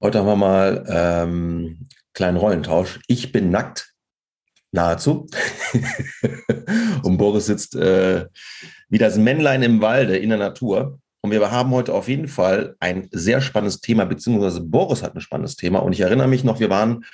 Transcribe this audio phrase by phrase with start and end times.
[0.00, 3.00] Heute haben wir mal ähm, kleinen Rollentausch.
[3.08, 3.92] Ich bin nackt,
[4.70, 5.26] nahezu.
[7.02, 8.26] und Boris sitzt äh,
[8.88, 11.00] wie das Männlein im Walde in der Natur.
[11.20, 15.20] Und wir haben heute auf jeden Fall ein sehr spannendes Thema, beziehungsweise Boris hat ein
[15.20, 15.80] spannendes Thema.
[15.80, 17.04] Und ich erinnere mich noch, wir waren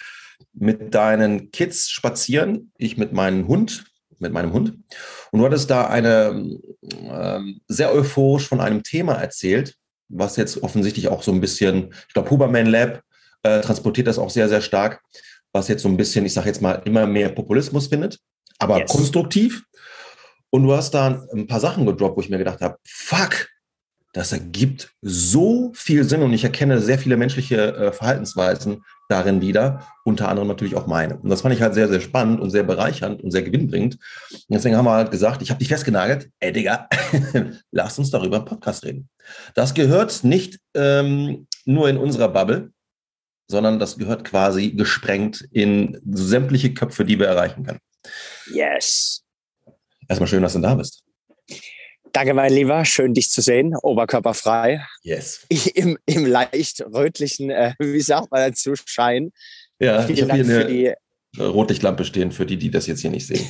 [0.53, 3.87] mit deinen Kids spazieren, ich mit meinem Hund,
[4.19, 4.75] mit meinem Hund.
[5.30, 9.79] Und du hattest da eine äh, sehr euphorisch von einem Thema erzählt,
[10.15, 13.03] was jetzt offensichtlich auch so ein bisschen, ich glaube, Huberman Lab
[13.43, 15.03] äh, transportiert das auch sehr, sehr stark,
[15.53, 18.18] was jetzt so ein bisschen, ich sage jetzt mal, immer mehr Populismus findet,
[18.59, 18.90] aber yes.
[18.90, 19.64] konstruktiv.
[20.50, 23.49] Und du hast da ein paar Sachen gedroppt, wo ich mir gedacht habe, fuck,
[24.14, 29.87] das ergibt so viel Sinn und ich erkenne sehr viele menschliche äh, Verhaltensweisen darin wieder,
[30.04, 31.18] unter anderem natürlich auch meine.
[31.18, 33.97] Und das fand ich halt sehr, sehr spannend und sehr bereichernd und sehr gewinnbringend.
[34.31, 36.89] Und deswegen haben wir halt gesagt, ich habe dich festgenagelt, ey Digga,
[37.73, 39.09] lass uns darüber im Podcast reden.
[39.55, 42.70] Das gehört nicht ähm, nur in unserer Bubble,
[43.48, 47.81] sondern das gehört quasi gesprengt in sämtliche Köpfe, die wir erreichen können.
[48.53, 49.25] Yes.
[50.09, 51.04] Erstmal schön, dass du da bist.
[52.15, 52.84] Danke, mein Lieber.
[52.84, 53.75] Schön, dich zu sehen.
[53.75, 54.87] Oberkörperfrei.
[55.03, 55.45] Yes.
[55.75, 59.33] Im, im leicht rötlichen, äh, wie sagt man dazu, Schein.
[59.81, 63.11] Ja, Vielen ich habe hier eine die Rotlichtlampe stehen für die, die das jetzt hier
[63.11, 63.45] nicht sehen.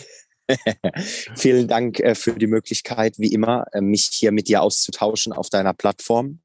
[1.37, 5.51] Vielen Dank äh, für die Möglichkeit, wie immer, äh, mich hier mit dir auszutauschen auf
[5.51, 6.41] deiner Plattform,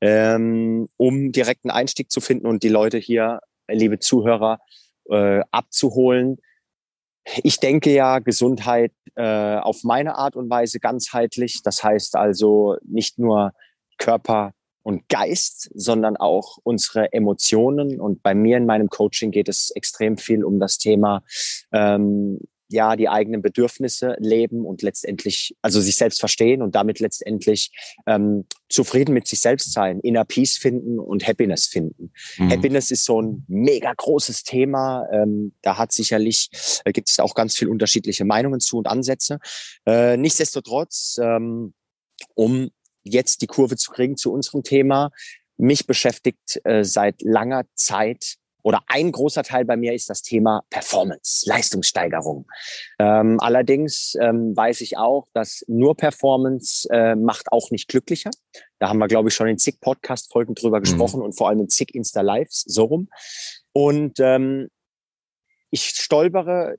[0.00, 3.38] ähm, um direkten Einstieg zu finden und die Leute hier,
[3.70, 4.58] liebe Zuhörer,
[5.08, 6.38] äh, abzuholen
[7.42, 11.62] ich denke ja Gesundheit äh, auf meine Art und Weise ganzheitlich.
[11.62, 13.52] Das heißt also nicht nur
[13.98, 18.00] Körper und Geist, sondern auch unsere Emotionen.
[18.00, 21.22] Und bei mir in meinem Coaching geht es extrem viel um das Thema
[21.72, 22.38] ähm,
[22.74, 27.70] ja die eigenen Bedürfnisse leben und letztendlich, also sich selbst verstehen und damit letztendlich
[28.06, 32.12] ähm, zufrieden mit sich selbst sein, inner Peace finden und Happiness finden.
[32.36, 32.50] Mhm.
[32.50, 35.06] Happiness ist so ein mega großes Thema.
[35.12, 36.50] Ähm, da hat sicherlich,
[36.84, 39.38] äh, gibt es auch ganz viel unterschiedliche Meinungen zu und Ansätze.
[39.86, 41.72] Äh, nichtsdestotrotz, ähm,
[42.34, 42.70] um
[43.04, 45.10] jetzt die Kurve zu kriegen zu unserem Thema,
[45.56, 50.64] mich beschäftigt äh, seit langer Zeit oder ein großer Teil bei mir ist das Thema
[50.70, 52.46] Performance, Leistungssteigerung.
[52.98, 58.30] Ähm, allerdings ähm, weiß ich auch, dass nur Performance äh, macht auch nicht glücklicher.
[58.78, 60.84] Da haben wir, glaube ich, schon in zig Podcast-Folgen drüber mhm.
[60.84, 63.08] gesprochen und vor allem in zig Insta-Lives, so rum.
[63.72, 64.68] Und ähm,
[65.70, 66.76] ich stolpere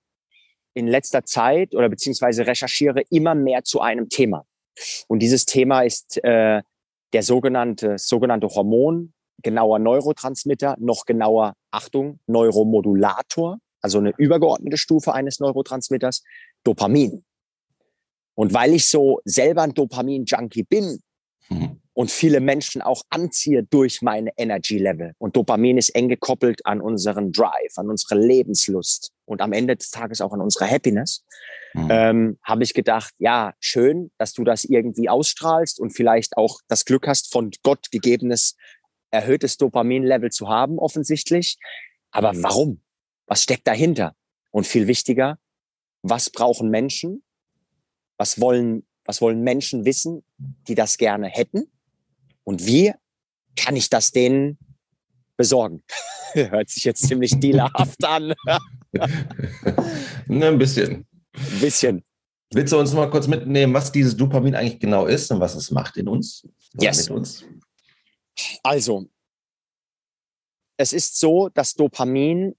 [0.74, 4.46] in letzter Zeit oder beziehungsweise recherchiere immer mehr zu einem Thema.
[5.08, 6.64] Und dieses Thema ist äh,
[7.14, 9.14] der sogenannte, sogenannte Hormon,
[9.46, 16.24] genauer Neurotransmitter, noch genauer, Achtung, Neuromodulator, also eine übergeordnete Stufe eines Neurotransmitters,
[16.64, 17.24] Dopamin.
[18.34, 21.00] Und weil ich so selber ein Dopamin-Junkie bin
[21.50, 21.80] mhm.
[21.94, 27.32] und viele Menschen auch anziehe durch meine Energy-Level und Dopamin ist eng gekoppelt an unseren
[27.32, 31.24] Drive, an unsere Lebenslust und am Ende des Tages auch an unsere Happiness,
[31.76, 31.88] mhm.
[31.92, 36.84] ähm, habe ich gedacht, ja, schön, dass du das irgendwie ausstrahlst und vielleicht auch das
[36.84, 38.56] Glück hast, von Gott gegebenes
[39.16, 41.58] erhöhtes Dopaminlevel zu haben, offensichtlich.
[42.12, 42.82] Aber warum?
[43.28, 44.16] Was steckt dahinter?
[44.52, 45.38] Und viel wichtiger,
[46.02, 47.24] was brauchen Menschen?
[48.18, 50.24] Was wollen, was wollen Menschen wissen,
[50.68, 51.72] die das gerne hätten?
[52.44, 52.94] Und wie
[53.56, 54.58] kann ich das denen
[55.38, 55.84] besorgen?
[56.34, 58.34] Hört sich jetzt ziemlich dealerhaft an.
[60.28, 61.08] ne, ein bisschen.
[61.34, 62.04] Ein bisschen.
[62.54, 65.72] Willst du uns mal kurz mitnehmen, was dieses Dopamin eigentlich genau ist und was es
[65.72, 66.48] macht in uns?
[66.80, 67.10] Yes.
[67.10, 67.46] Mit uns?
[68.64, 69.08] Also,
[70.78, 72.56] es ist so, dass Dopamin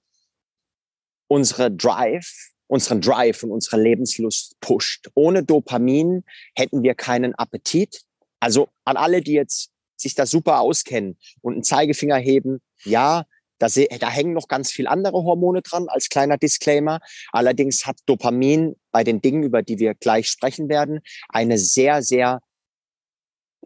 [1.29, 5.09] unsere Drive, unseren Drive und unsere Lebenslust pusht.
[5.15, 8.03] Ohne Dopamin hätten wir keinen Appetit.
[8.41, 13.25] Also an alle, die jetzt sich da super auskennen und einen Zeigefinger heben, ja,
[13.59, 17.01] da, da hängen noch ganz viel andere Hormone dran als kleiner Disclaimer.
[17.33, 22.41] Allerdings hat Dopamin bei den Dingen, über die wir gleich sprechen werden, eine sehr, sehr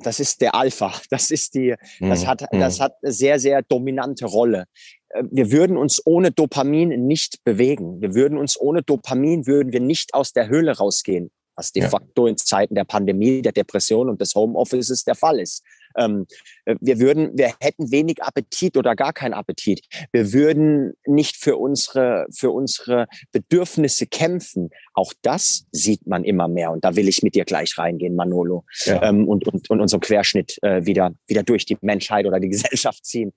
[0.03, 0.93] das ist der Alpha.
[1.11, 2.83] Das ist die, das mhm, hat, das mhm.
[2.83, 4.65] hat eine sehr, sehr dominante Rolle.
[5.11, 8.01] Äh, wir würden uns ohne Dopamin nicht bewegen.
[8.01, 12.27] Wir würden uns ohne Dopamin würden wir nicht aus der Höhle rausgehen, was de facto
[12.27, 15.63] in Zeiten der Pandemie, der Depression und des Homeoffices der Fall ist.
[15.97, 16.27] Ähm,
[16.65, 19.87] äh, wir würden, wir hätten wenig Appetit oder gar keinen Appetit.
[20.13, 24.71] Wir würden nicht für unsere, für unsere Bedürfnisse kämpfen.
[24.95, 26.71] Auch das sieht man immer mehr.
[26.71, 29.03] Und da will ich mit dir gleich reingehen, Manolo, ja.
[29.03, 33.05] ähm, und, und, und unseren Querschnitt äh, wieder, wieder durch die Menschheit oder die Gesellschaft
[33.05, 33.33] ziehen.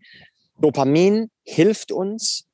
[0.59, 2.47] Dopamin hilft uns,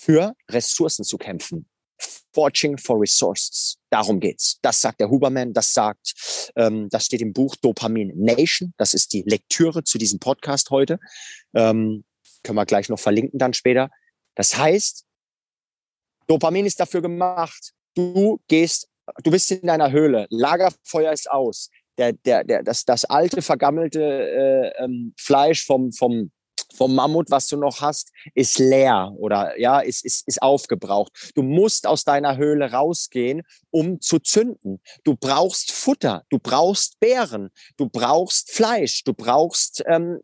[0.00, 1.66] für Ressourcen zu kämpfen.
[2.32, 3.78] Forging for Resources.
[3.90, 4.58] Darum geht's.
[4.62, 8.72] Das sagt der Huberman, das sagt, ähm, das steht im Buch Dopamin Nation.
[8.76, 10.98] Das ist die Lektüre zu diesem Podcast heute.
[11.54, 12.04] Ähm,
[12.42, 13.90] können wir gleich noch verlinken dann später.
[14.34, 15.04] Das heißt,
[16.26, 17.72] Dopamin ist dafür gemacht.
[17.94, 18.88] Du gehst,
[19.24, 21.70] du bist in deiner Höhle, Lagerfeuer ist aus.
[21.98, 26.30] Der, der, der, das, das alte, vergammelte äh, ähm, Fleisch vom, vom
[26.74, 31.32] vom Mammut, was du noch hast, ist leer oder ja, ist, ist, ist aufgebraucht.
[31.34, 34.80] Du musst aus deiner Höhle rausgehen, um zu zünden.
[35.04, 40.20] Du brauchst Futter, du brauchst Beeren, du brauchst Fleisch, du brauchst, ähm,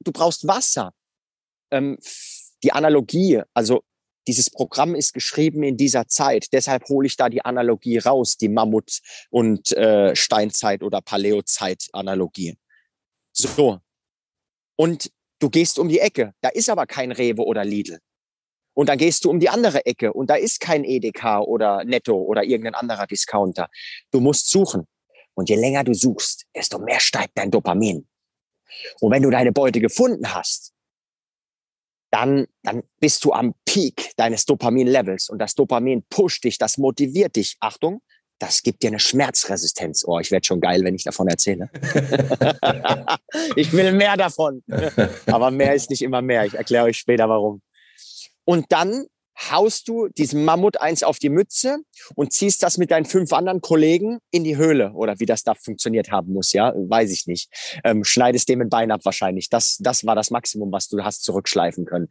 [0.00, 0.92] du brauchst Wasser.
[1.70, 1.98] Ähm,
[2.62, 3.82] die Analogie, also
[4.26, 6.52] dieses Programm ist geschrieben in dieser Zeit.
[6.52, 9.00] Deshalb hole ich da die Analogie raus, die Mammut-
[9.30, 12.56] und äh, Steinzeit- oder Paleozeit-Analogie.
[13.32, 13.80] So.
[14.76, 15.10] Und
[15.42, 17.98] Du gehst um die Ecke, da ist aber kein Rewe oder Lidl.
[18.74, 22.14] Und dann gehst du um die andere Ecke und da ist kein EDK oder Netto
[22.14, 23.68] oder irgendein anderer Discounter.
[24.12, 24.86] Du musst suchen.
[25.34, 28.06] Und je länger du suchst, desto mehr steigt dein Dopamin.
[29.00, 30.72] Und wenn du deine Beute gefunden hast,
[32.12, 37.34] dann, dann bist du am Peak deines Dopamin-Levels und das Dopamin pusht dich, das motiviert
[37.34, 37.56] dich.
[37.58, 38.00] Achtung,
[38.38, 40.04] das gibt dir eine Schmerzresistenz.
[40.06, 41.70] Oh, ich werde schon geil, wenn ich davon erzähle.
[43.56, 44.62] ich will mehr davon.
[45.26, 46.44] Aber mehr ist nicht immer mehr.
[46.44, 47.62] Ich erkläre euch später warum.
[48.44, 49.06] Und dann
[49.50, 51.78] haust du diesem Mammut eins auf die Mütze
[52.14, 55.54] und ziehst das mit deinen fünf anderen Kollegen in die Höhle oder wie das da
[55.54, 57.50] funktioniert haben muss, ja, weiß ich nicht.
[57.84, 59.48] Ähm, schneidest dem ein Bein ab wahrscheinlich.
[59.48, 62.08] Das, das war das Maximum, was du hast zurückschleifen können.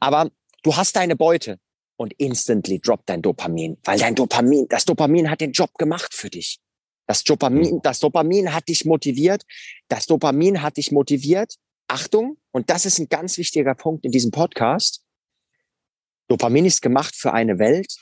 [0.00, 0.30] Aber
[0.62, 1.58] du hast deine Beute
[1.96, 6.30] und instantly droppt dein Dopamin, weil dein Dopamin, das Dopamin hat den Job gemacht für
[6.30, 6.60] dich.
[7.06, 7.80] Das Dopamin, mhm.
[7.82, 9.44] das Dopamin hat dich motiviert.
[9.88, 11.56] Das Dopamin hat dich motiviert.
[11.86, 15.04] Achtung, und das ist ein ganz wichtiger Punkt in diesem Podcast.
[16.28, 17.94] Dopamin ist gemacht für eine Welt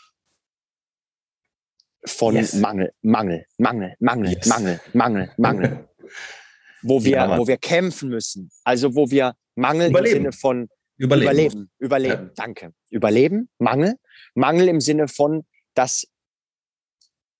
[2.04, 2.54] von yes.
[2.54, 4.46] Mangel, Mangel, Mangel, Mangel, yes.
[4.46, 5.88] Mangel, Mangel, Mangel.
[6.82, 8.50] wo wir, ja, wo wir kämpfen müssen.
[8.64, 10.16] Also wo wir Mangel Überleben.
[10.16, 10.68] im Sinne von
[11.02, 11.30] Überleben.
[11.32, 11.70] Überleben.
[11.78, 12.26] Überleben.
[12.26, 12.32] Ja.
[12.36, 12.72] Danke.
[12.90, 13.48] Überleben.
[13.58, 13.96] Mangel.
[14.34, 15.44] Mangel im Sinne von,
[15.74, 16.06] dass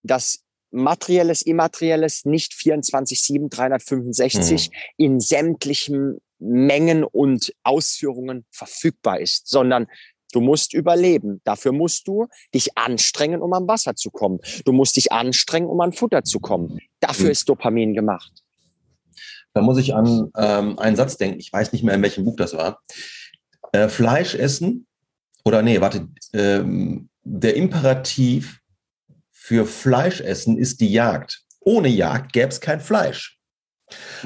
[0.03, 0.43] das
[0.73, 4.75] materielles, immaterielles nicht 24-7, 365 mhm.
[4.97, 9.87] in sämtlichen Mengen und Ausführungen verfügbar ist, sondern
[10.35, 11.43] Du musst überleben.
[11.45, 14.39] Dafür musst du dich anstrengen, um an Wasser zu kommen.
[14.65, 16.79] Du musst dich anstrengen, um an Futter zu kommen.
[17.01, 17.33] Dafür mhm.
[17.33, 18.33] ist Dopamin gemacht.
[19.53, 21.39] Da muss ich an ähm, einen Satz denken.
[21.39, 22.81] Ich weiß nicht mehr, in welchem Buch das war.
[23.73, 24.87] Äh, Fleisch essen,
[25.45, 28.61] oder nee, warte, ähm, der Imperativ
[29.31, 31.43] für Fleisch essen ist die Jagd.
[31.61, 33.39] Ohne Jagd gäbe es kein Fleisch.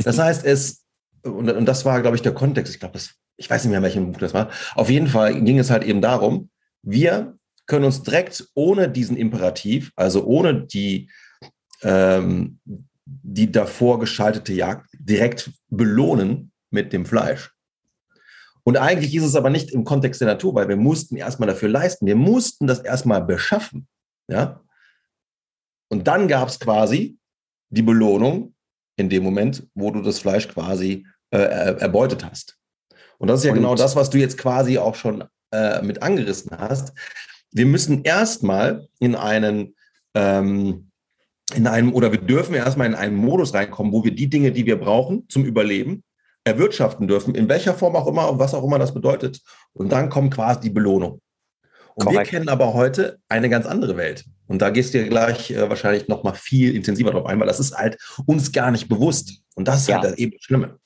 [0.02, 0.84] Das heißt, es,
[1.22, 2.98] und, und das war, glaube ich, der Kontext, ich glaube,
[3.36, 4.50] ich weiß nicht mehr, welchem Buch das war.
[4.74, 6.50] Auf jeden Fall ging es halt eben darum,
[6.82, 11.10] wir können uns direkt ohne diesen Imperativ, also ohne die,
[11.82, 12.60] ähm,
[13.04, 17.55] die davor geschaltete Jagd, direkt belohnen mit dem Fleisch.
[18.66, 21.68] Und eigentlich ist es aber nicht im Kontext der Natur, weil wir mussten erstmal dafür
[21.68, 22.04] leisten.
[22.04, 23.86] Wir mussten das erstmal beschaffen.
[24.28, 24.60] Ja?
[25.88, 27.16] Und dann gab es quasi
[27.68, 28.56] die Belohnung
[28.96, 32.58] in dem Moment, wo du das Fleisch quasi äh, erbeutet hast.
[33.18, 35.22] Und das ist ja Und genau das, was du jetzt quasi auch schon
[35.52, 36.92] äh, mit angerissen hast.
[37.52, 39.76] Wir müssen erstmal in einen,
[40.14, 40.90] ähm,
[41.54, 44.66] in einem, oder wir dürfen erstmal in einen Modus reinkommen, wo wir die Dinge, die
[44.66, 46.02] wir brauchen zum Überleben,
[46.46, 49.40] erwirtschaften dürfen, in welcher Form auch immer und was auch immer das bedeutet.
[49.72, 51.20] Und dann kommt quasi die Belohnung.
[51.96, 52.30] Und Korrekt.
[52.32, 54.24] wir kennen aber heute eine ganz andere Welt.
[54.46, 57.48] Und da gehst du ja gleich äh, wahrscheinlich noch mal viel intensiver drauf ein, weil
[57.48, 59.42] das ist halt uns gar nicht bewusst.
[59.56, 59.96] Und das ist ja.
[59.96, 60.78] halt das eben Schlimme.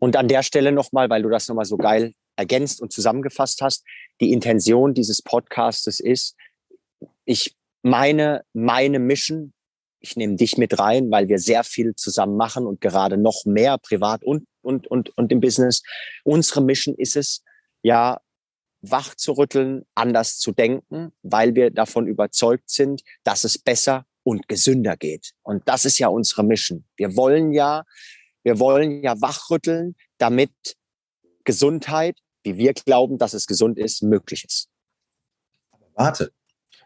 [0.00, 3.84] Und an der Stelle nochmal, weil du das nochmal so geil ergänzt und zusammengefasst hast,
[4.20, 6.36] die Intention dieses Podcastes ist,
[7.24, 9.54] ich meine, meine Mission
[10.00, 13.78] ich nehme dich mit rein, weil wir sehr viel zusammen machen und gerade noch mehr
[13.78, 15.82] privat und, und, und, und im Business.
[16.24, 17.42] Unsere Mission ist es,
[17.82, 18.20] ja,
[18.82, 24.46] wach zu rütteln, anders zu denken, weil wir davon überzeugt sind, dass es besser und
[24.46, 25.32] gesünder geht.
[25.42, 26.84] Und das ist ja unsere Mission.
[26.96, 27.84] Wir wollen ja,
[28.44, 30.52] wir wollen ja wachrütteln, damit
[31.44, 34.68] Gesundheit, wie wir glauben, dass es gesund ist, möglich ist.
[35.94, 36.30] Warte,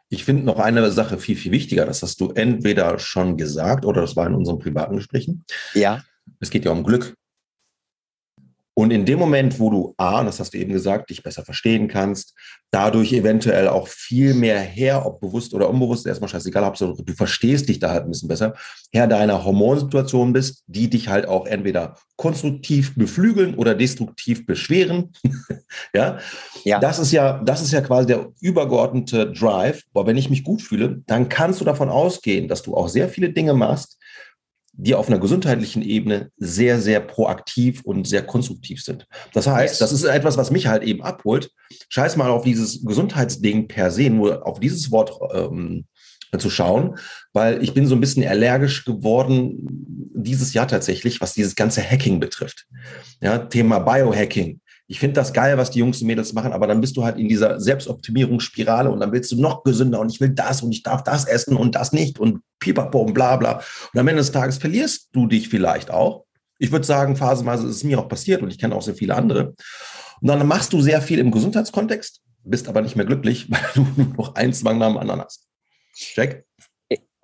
[0.09, 1.85] ich finde noch eine Sache viel, viel wichtiger.
[1.85, 5.45] Das hast du entweder schon gesagt oder das war in unseren privaten Gesprächen.
[5.75, 6.05] Ja.
[6.39, 7.15] Es geht ja um Glück.
[8.75, 11.45] Und in dem Moment, wo du A, und das hast du eben gesagt, dich besser
[11.45, 12.35] verstehen kannst,
[12.71, 17.69] dadurch eventuell auch viel mehr her, ob bewusst oder unbewusst, erstmal scheißegal, Hauptsache du verstehst
[17.69, 18.55] dich da halt ein bisschen besser,
[18.91, 25.13] Herr deiner Hormonsituation bist, die dich halt auch entweder konstruktiv beflügeln oder destruktiv beschweren.
[25.95, 26.19] ja?
[26.65, 29.83] ja, das ist ja, das ist ja quasi der übergeordnete Drive.
[29.93, 33.11] Boah, wenn ich mich gut fühle, dann kannst du davon ausgehen, dass du auch sehr
[33.11, 33.99] viele Dinge machst,
[34.73, 39.07] die auf einer gesundheitlichen Ebene sehr, sehr proaktiv und sehr konstruktiv sind.
[39.33, 39.79] Das heißt, yes.
[39.79, 41.51] das ist etwas, was mich halt eben abholt.
[41.89, 45.85] Scheiß mal auf dieses Gesundheitsding per se, nur auf dieses Wort ähm,
[46.39, 46.97] zu schauen,
[47.35, 49.59] weil ich bin so ein bisschen allergisch geworden
[50.15, 52.67] dieses Jahr tatsächlich, was dieses ganze Hacking betrifft.
[53.21, 56.81] Ja, Thema Biohacking ich finde das geil, was die Jungs und Mädels machen, aber dann
[56.81, 60.31] bist du halt in dieser Selbstoptimierungsspirale und dann willst du noch gesünder und ich will
[60.31, 63.63] das und ich darf das essen und das nicht und pipapo und bla bla.
[63.93, 66.27] Und am Ende des Tages verlierst du dich vielleicht auch.
[66.59, 69.15] Ich würde sagen, phasenweise ist es mir auch passiert und ich kenne auch sehr viele
[69.15, 69.55] andere.
[70.21, 73.87] Und dann machst du sehr viel im Gesundheitskontext, bist aber nicht mehr glücklich, weil du
[73.97, 75.47] nur noch einen Zwang nach dem anderen hast.
[75.95, 76.45] Check?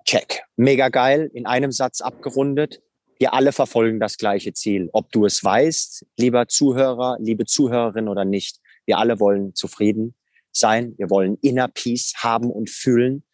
[0.05, 0.41] Check.
[0.55, 2.81] Mega geil, in einem Satz abgerundet
[3.19, 4.89] wir alle verfolgen das gleiche Ziel.
[4.93, 8.59] Ob du es weißt, lieber Zuhörer, liebe Zuhörerin oder nicht.
[8.85, 10.15] Wir alle wollen zufrieden
[10.51, 10.95] sein.
[10.97, 13.25] Wir wollen Inner Peace haben und fühlen.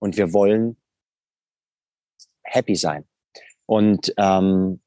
[0.00, 0.78] Und wir wollen
[2.42, 3.04] happy sein.
[3.66, 4.80] Und ähm,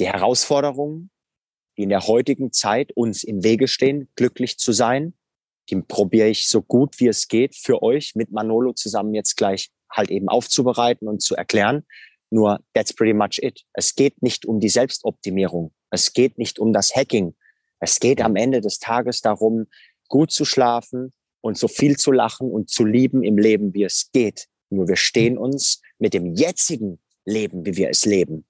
[0.00, 1.10] die Herausforderungen,
[1.76, 5.14] die in der heutigen Zeit uns im Wege stehen, glücklich zu sein,
[5.68, 9.70] die probiere ich so gut wie es geht für euch mit Manolo zusammen jetzt gleich
[9.90, 11.84] halt eben aufzubereiten und zu erklären.
[12.30, 13.64] Nur that's pretty much it.
[13.72, 15.72] Es geht nicht um die Selbstoptimierung.
[15.90, 17.34] Es geht nicht um das Hacking.
[17.80, 19.66] Es geht am Ende des Tages darum,
[20.08, 24.10] gut zu schlafen und so viel zu lachen und zu lieben im Leben, wie es
[24.12, 24.48] geht.
[24.70, 28.46] Nur wir stehen uns mit dem jetzigen Leben, wie wir es leben,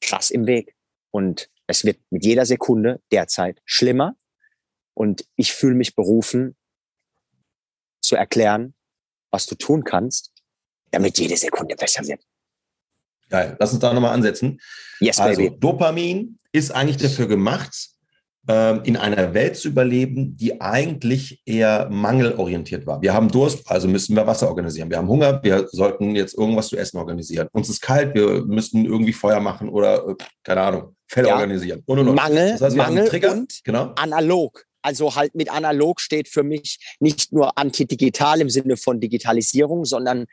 [0.00, 0.74] krass im Weg.
[1.10, 4.16] Und es wird mit jeder Sekunde derzeit schlimmer.
[4.94, 6.56] Und ich fühle mich berufen,
[8.02, 8.74] zu erklären,
[9.30, 10.32] was du tun kannst,
[10.90, 12.22] damit jede Sekunde besser wird.
[13.32, 13.56] Geil.
[13.58, 14.60] Lass uns da nochmal ansetzen.
[15.00, 15.56] Yes, also, baby.
[15.58, 17.88] Dopamin ist eigentlich dafür gemacht,
[18.46, 23.00] ähm, in einer Welt zu überleben, die eigentlich eher mangelorientiert war.
[23.00, 24.90] Wir haben Durst, also müssen wir Wasser organisieren.
[24.90, 27.48] Wir haben Hunger, wir sollten jetzt irgendwas zu essen organisieren.
[27.52, 31.34] Uns ist kalt, wir müssten irgendwie Feuer machen oder, äh, keine Ahnung, Fell ja.
[31.34, 31.82] organisieren.
[31.86, 32.16] Und, und, und.
[32.16, 33.92] Mangel, das heißt, Mangel und genau.
[33.96, 34.66] analog.
[34.82, 40.26] Also halt mit analog steht für mich nicht nur antidigital im Sinne von Digitalisierung, sondern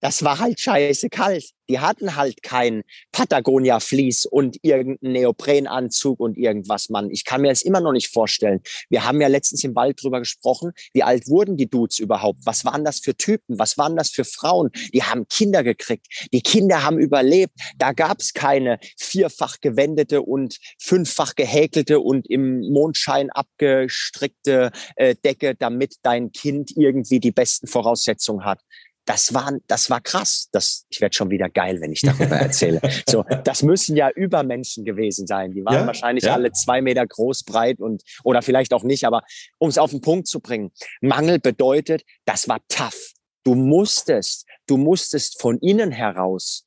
[0.00, 1.50] das war halt scheiße kalt.
[1.68, 7.10] Die hatten halt kein Patagonia-Vlies und irgendeinen Neoprenanzug und irgendwas, Mann.
[7.10, 8.60] Ich kann mir das immer noch nicht vorstellen.
[8.88, 12.40] Wir haben ja letztens im Wald drüber gesprochen, wie alt wurden die Dudes überhaupt?
[12.44, 13.58] Was waren das für Typen?
[13.58, 14.70] Was waren das für Frauen?
[14.92, 16.06] Die haben Kinder gekriegt.
[16.32, 17.54] Die Kinder haben überlebt.
[17.78, 25.54] Da gab es keine vierfach gewendete und fünffach gehäkelte und im Mondschein abgestrickte äh, Decke,
[25.54, 28.60] damit dein Kind irgendwie die besten Voraussetzungen hat
[29.04, 30.48] das war, das war krass.
[30.52, 32.80] Das, ich werde schon wieder geil, wenn ich darüber erzähle.
[33.08, 35.52] So, das müssen ja Übermenschen gewesen sein.
[35.52, 36.34] Die waren ja, wahrscheinlich ja.
[36.34, 39.04] alle zwei Meter groß, breit und oder vielleicht auch nicht.
[39.04, 39.22] Aber
[39.58, 43.12] um es auf den Punkt zu bringen, Mangel bedeutet, das war tough.
[43.44, 46.66] Du musstest, du musstest von innen heraus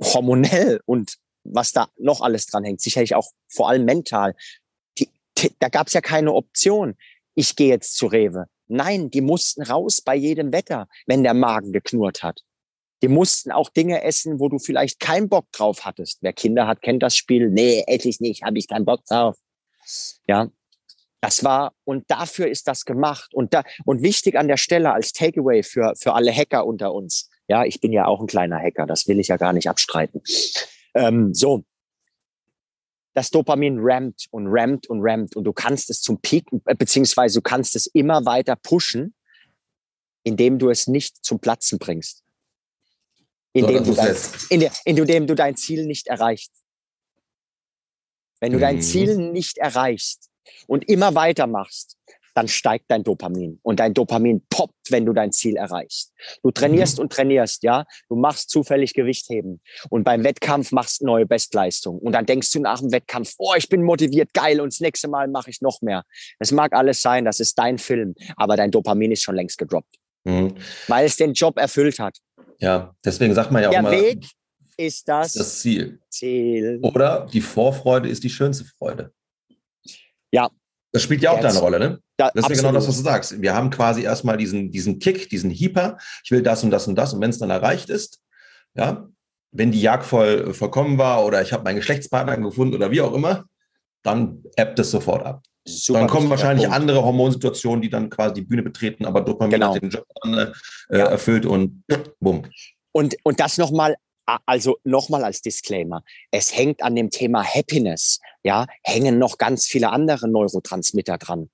[0.00, 4.34] hormonell und was da noch alles dran hängt, sicherlich auch vor allem mental.
[4.98, 6.94] Die, die, da gab es ja keine Option.
[7.34, 11.72] Ich gehe jetzt zu Rewe Nein, die mussten raus bei jedem Wetter, wenn der Magen
[11.72, 12.40] geknurrt hat.
[13.02, 16.18] Die mussten auch Dinge essen, wo du vielleicht keinen Bock drauf hattest.
[16.22, 17.50] Wer Kinder hat, kennt das Spiel.
[17.50, 19.36] Nee, esse ich nicht, habe ich keinen Bock drauf.
[20.26, 20.48] Ja,
[21.20, 23.32] das war, und dafür ist das gemacht.
[23.34, 27.30] Und da, und wichtig an der Stelle als Takeaway für, für alle Hacker unter uns.
[27.48, 30.22] Ja, ich bin ja auch ein kleiner Hacker, das will ich ja gar nicht abstreiten.
[30.94, 31.64] Ähm, so,
[33.14, 37.38] das Dopamin rammt und rammt und rammt und du kannst es zum Peak, äh, beziehungsweise
[37.38, 39.14] du kannst es immer weiter pushen,
[40.24, 42.22] indem du es nicht zum Platzen bringst.
[43.52, 44.16] Indem, so, du, dein,
[44.50, 46.52] in indem du dein Ziel nicht erreichst.
[48.40, 48.62] Wenn du mhm.
[48.62, 50.28] dein Ziel nicht erreichst
[50.66, 51.96] und immer weitermachst,
[52.34, 56.12] dann steigt dein Dopamin und dein Dopamin poppt, wenn du dein Ziel erreichst.
[56.42, 57.02] Du trainierst mhm.
[57.02, 57.84] und trainierst, ja.
[58.08, 59.60] Du machst zufällig Gewichtheben
[59.90, 63.68] und beim Wettkampf machst neue Bestleistung und dann denkst du nach dem Wettkampf, oh, ich
[63.68, 66.04] bin motiviert, geil und das nächste Mal mache ich noch mehr.
[66.38, 69.96] Es mag alles sein, das ist dein Film, aber dein Dopamin ist schon längst gedroppt,
[70.24, 70.54] mhm.
[70.88, 72.18] weil es den Job erfüllt hat.
[72.58, 73.90] Ja, deswegen sagt man ja auch Der immer.
[73.90, 74.26] Weg
[74.76, 76.00] ist das, das Ziel.
[76.08, 76.80] Ziel.
[76.82, 79.12] Oder die Vorfreude ist die schönste Freude.
[80.32, 80.50] Ja,
[80.94, 81.46] das spielt ja auch Jetzt.
[81.46, 81.98] deine Rolle, ne?
[82.16, 82.56] Da, das ist absolut.
[82.56, 83.42] ja genau das, was du sagst.
[83.42, 85.98] Wir haben quasi erstmal diesen, diesen Kick, diesen Heeper.
[86.22, 87.12] Ich will das und das und das.
[87.12, 88.20] Und wenn es dann erreicht ist,
[88.76, 89.08] ja,
[89.50, 93.12] wenn die Jagd voll, vollkommen war oder ich habe meinen Geschlechtspartner gefunden oder wie auch
[93.12, 93.44] immer,
[94.04, 95.42] dann ebbt es sofort ab.
[95.66, 96.80] Super dann kommen wahrscheinlich Punkt.
[96.80, 99.74] andere Hormonsituationen, die dann quasi die Bühne betreten, aber Dopamin genau.
[99.74, 100.52] hat den Job dann, äh,
[100.96, 101.06] ja.
[101.06, 101.82] erfüllt und
[102.20, 102.46] bumm.
[102.92, 106.02] Und, und das nochmal, also nochmal als Disclaimer.
[106.30, 111.50] Es hängt an dem Thema Happiness, ja, hängen noch ganz viele andere Neurotransmitter dran.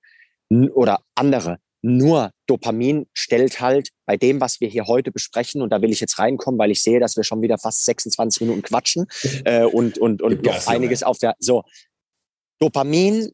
[0.50, 1.58] Oder andere.
[1.82, 6.00] Nur Dopamin stellt halt bei dem, was wir hier heute besprechen, und da will ich
[6.00, 9.06] jetzt reinkommen, weil ich sehe, dass wir schon wieder fast 26 Minuten quatschen
[9.44, 11.36] äh, und, und, und noch einiges auf der.
[11.38, 11.62] So,
[12.58, 13.30] Dopamin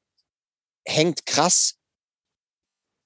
[0.86, 1.76] hängt krass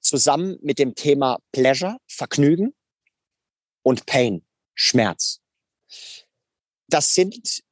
[0.01, 2.75] zusammen mit dem Thema Pleasure, Vergnügen
[3.83, 4.45] und Pain,
[4.75, 5.41] Schmerz.
[6.91, 7.63] Das sind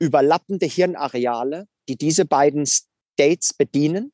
[0.00, 4.12] überlappende Hirnareale, die diese beiden States bedienen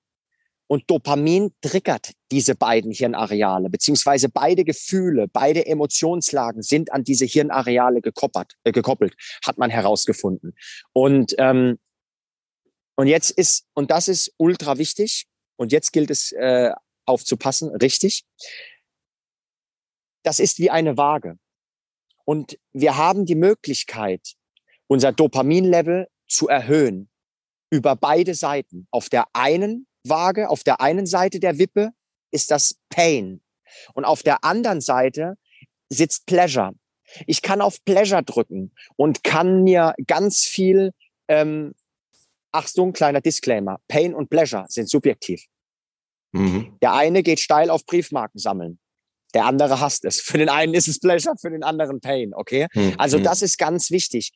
[0.66, 8.00] und Dopamin triggert diese beiden Hirnareale, beziehungsweise beide Gefühle, beide Emotionslagen sind an diese Hirnareale
[8.00, 10.54] gekoppelt, äh, gekoppelt hat man herausgefunden.
[10.92, 11.78] Und, ähm,
[12.96, 16.72] und jetzt ist, und das ist ultra wichtig, und jetzt gilt es äh,
[17.04, 18.24] aufzupassen, richtig.
[20.24, 21.38] Das ist wie eine Waage.
[22.24, 24.34] Und wir haben die Möglichkeit,
[24.86, 27.10] unser Dopaminlevel zu erhöhen
[27.70, 28.86] über beide Seiten.
[28.90, 31.90] Auf der einen Waage, auf der einen Seite der Wippe
[32.30, 33.42] ist das Pain
[33.94, 35.36] und auf der anderen Seite
[35.88, 36.72] sitzt Pleasure.
[37.26, 40.92] Ich kann auf Pleasure drücken und kann mir ganz viel,
[41.28, 41.74] ähm,
[42.52, 45.44] Achtung, kleiner Disclaimer, Pain und Pleasure sind subjektiv.
[46.32, 46.76] Mhm.
[46.82, 48.78] Der eine geht steil auf Briefmarken sammeln.
[49.34, 50.20] Der andere hasst es.
[50.20, 52.68] Für den einen ist es Pleasure, für den anderen Pain, okay?
[52.74, 52.94] Mhm.
[52.98, 54.32] Also das ist ganz wichtig.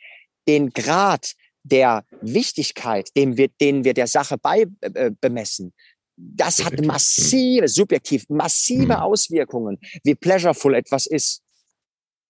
[0.49, 5.73] Den Grad der Wichtigkeit, den wir, den wir der Sache bei äh, bemessen,
[6.17, 8.91] das hat massive, subjektiv, massive mhm.
[8.93, 11.43] Auswirkungen, wie pleasureful etwas ist.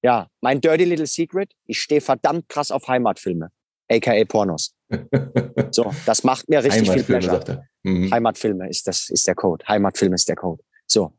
[0.03, 3.51] Ja, mein dirty little secret, ich stehe verdammt krass auf Heimatfilme,
[3.91, 4.75] aka Pornos.
[5.71, 7.67] so, das macht mir richtig viel Pleasure.
[7.83, 8.13] Mhm.
[8.13, 9.65] Heimatfilme ist das, ist der Code.
[9.67, 10.63] Heimatfilme ist der Code.
[10.87, 11.13] So.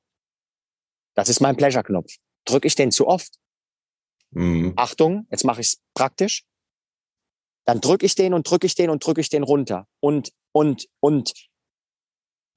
[1.15, 2.13] Das ist mein Pleasure-Knopf.
[2.45, 3.33] Drücke ich den zu oft?
[4.31, 4.73] Mhm.
[4.75, 6.45] Achtung, jetzt mache ich es praktisch
[7.65, 9.87] dann drücke ich den und drücke ich den und drücke ich den runter.
[9.99, 11.33] Und, und, und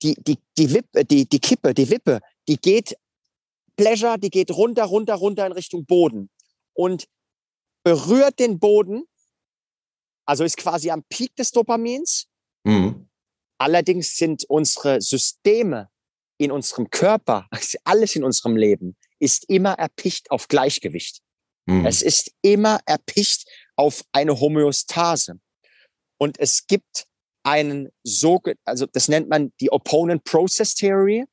[0.03, 2.97] die, die, die, Wippe, die, die Kippe, die Wippe, die geht
[3.77, 6.31] Pleasure, die geht runter, runter, runter in Richtung Boden
[6.75, 7.07] und
[7.85, 9.05] berührt den Boden,
[10.27, 12.27] also ist quasi am Peak des Dopamins.
[12.65, 13.09] Mhm.
[13.59, 15.89] Allerdings sind unsere Systeme
[16.39, 17.49] in unserem Körper,
[17.85, 21.21] alles in unserem Leben, ist immer erpicht auf Gleichgewicht.
[21.67, 21.87] Mhm.
[21.87, 23.49] Es ist immer erpicht
[23.83, 25.40] auf eine Homöostase.
[26.21, 27.07] Und es gibt
[27.42, 31.25] einen so, also das nennt man die Opponent Process Theory.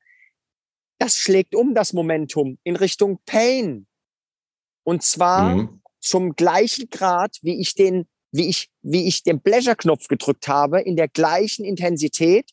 [0.98, 3.86] Das schlägt um das Momentum in Richtung Pain.
[4.82, 5.80] Und zwar mhm.
[6.00, 10.96] zum gleichen Grad, wie ich den, wie ich, wie ich den Pleasure-Knopf gedrückt habe, in
[10.96, 12.50] der gleichen Intensität.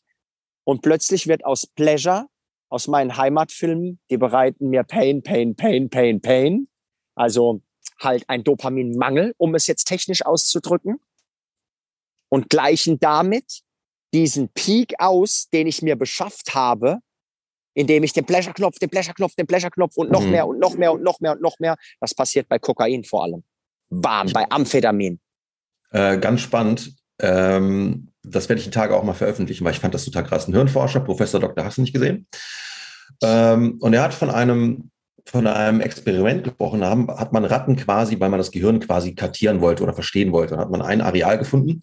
[0.62, 2.28] Und plötzlich wird aus Pleasure,
[2.68, 6.68] aus meinen Heimatfilmen, die bereiten mir Pain, Pain, Pain, Pain, Pain.
[7.16, 7.62] Also
[8.00, 11.00] halt ein Dopaminmangel, um es jetzt technisch auszudrücken,
[12.30, 13.62] und gleichen damit
[14.14, 16.98] diesen Peak aus, den ich mir beschafft habe,
[17.74, 20.30] indem ich den Pleasure-Knopf, den Pleasure-Knopf, den Pleasure-Knopf und noch mhm.
[20.30, 21.76] mehr und noch mehr und noch mehr und noch mehr.
[22.00, 23.44] Das passiert bei Kokain vor allem.
[23.90, 25.20] Bam, bei Amphetamin.
[25.90, 26.96] Äh, ganz spannend.
[27.20, 30.48] Ähm, das werde ich die Tage auch mal veröffentlichen, weil ich fand das total krass.
[30.48, 31.64] Ein Hirnforscher, Professor Dr.
[31.64, 32.26] Hast du nicht gesehen?
[33.22, 34.90] Ähm, und er hat von einem
[35.30, 39.60] von einem Experiment gesprochen haben, hat man Ratten quasi, weil man das Gehirn quasi kartieren
[39.60, 41.82] wollte oder verstehen wollte, und hat man ein Areal gefunden,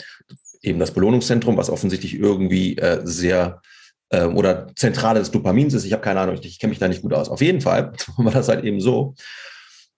[0.63, 3.61] eben das Belohnungszentrum, was offensichtlich irgendwie äh, sehr
[4.09, 5.85] äh, oder zentrale des Dopamins ist.
[5.85, 7.29] Ich habe keine Ahnung, ich, ich kenne mich da nicht gut aus.
[7.29, 9.13] Auf jeden Fall war das halt eben so,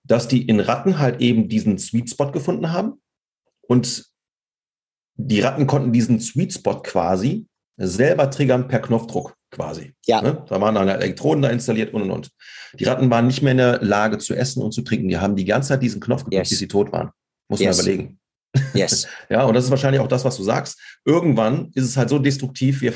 [0.03, 3.01] dass die in Ratten halt eben diesen Sweet Spot gefunden haben
[3.61, 4.07] und
[5.15, 9.93] die Ratten konnten diesen Sweet Spot quasi selber triggern per Knopfdruck quasi.
[10.05, 10.21] Ja.
[10.21, 10.43] Ne?
[10.47, 12.31] Da waren dann Elektroden da installiert und und und.
[12.79, 15.07] Die Ratten waren nicht mehr in der Lage zu essen und zu trinken.
[15.07, 16.49] Die haben die ganze Zeit diesen Knopf gedrückt, yes.
[16.49, 17.11] bis sie tot waren.
[17.47, 17.77] Muss yes.
[17.77, 18.19] man überlegen.
[18.73, 19.07] Yes.
[19.29, 20.79] ja, und das ist wahrscheinlich auch das, was du sagst.
[21.05, 22.93] Irgendwann ist es halt so destruktiv, wir,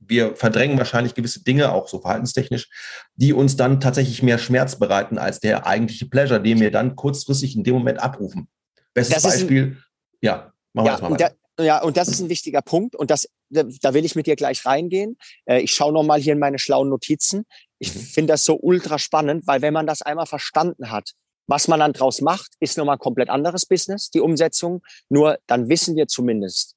[0.00, 2.68] wir verdrängen wahrscheinlich gewisse Dinge, auch so verhaltenstechnisch,
[3.14, 7.56] die uns dann tatsächlich mehr Schmerz bereiten als der eigentliche Pleasure, den wir dann kurzfristig
[7.56, 8.48] in dem Moment abrufen.
[8.92, 9.78] Bestes das Beispiel,
[10.20, 11.34] ja, machen wir ja, das mal weiter.
[11.60, 14.64] Ja, und das ist ein wichtiger Punkt und das, da will ich mit dir gleich
[14.64, 15.18] reingehen.
[15.44, 17.46] Äh, ich schaue nochmal hier in meine schlauen Notizen.
[17.78, 18.00] Ich mhm.
[18.00, 21.12] finde das so ultra spannend, weil wenn man das einmal verstanden hat,
[21.48, 24.82] was man dann draus macht, ist nochmal ein komplett anderes Business, die Umsetzung.
[25.08, 26.76] Nur dann wissen wir zumindest,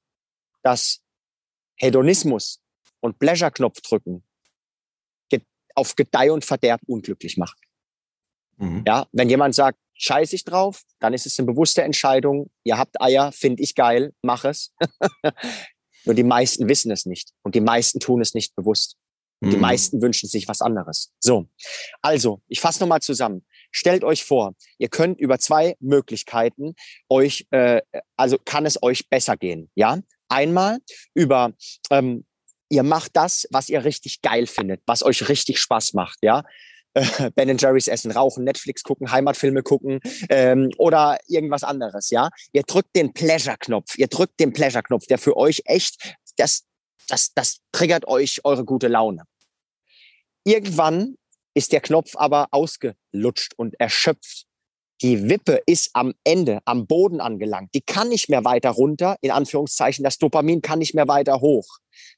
[0.62, 1.00] dass
[1.76, 2.60] Hedonismus
[3.00, 4.24] und Pleasure-Knopf drücken
[5.74, 7.58] auf Gedeih und Verderb unglücklich macht.
[8.62, 8.84] Mhm.
[8.86, 12.50] Ja, wenn jemand sagt, scheiß ich drauf, dann ist es eine bewusste Entscheidung.
[12.64, 14.72] Ihr habt Eier, finde ich geil, mach es.
[16.04, 18.96] Nur die meisten wissen es nicht und die meisten tun es nicht bewusst.
[19.40, 19.50] Mhm.
[19.50, 21.12] Die meisten wünschen sich was anderes.
[21.20, 21.48] So,
[22.00, 23.44] also ich fasse nochmal zusammen.
[23.70, 26.74] Stellt euch vor, ihr könnt über zwei Möglichkeiten
[27.08, 27.80] euch, äh,
[28.16, 29.70] also kann es euch besser gehen.
[29.74, 30.78] Ja, einmal
[31.14, 31.52] über
[31.90, 32.24] ähm,
[32.68, 36.18] ihr macht das, was ihr richtig geil findet, was euch richtig Spaß macht.
[36.22, 36.44] Ja,
[37.34, 42.30] Ben Jerry's essen, rauchen, Netflix gucken, Heimatfilme gucken ähm, oder irgendwas anderes, ja.
[42.52, 46.64] Ihr drückt den Pleasure-Knopf, ihr drückt den Pleasure-Knopf, der für euch echt, das,
[47.08, 49.24] das, das triggert euch eure gute Laune.
[50.44, 51.16] Irgendwann
[51.54, 54.46] ist der Knopf aber ausgelutscht und erschöpft.
[55.02, 57.74] Die Wippe ist am Ende, am Boden angelangt.
[57.74, 60.04] Die kann nicht mehr weiter runter, in Anführungszeichen.
[60.04, 61.66] Das Dopamin kann nicht mehr weiter hoch.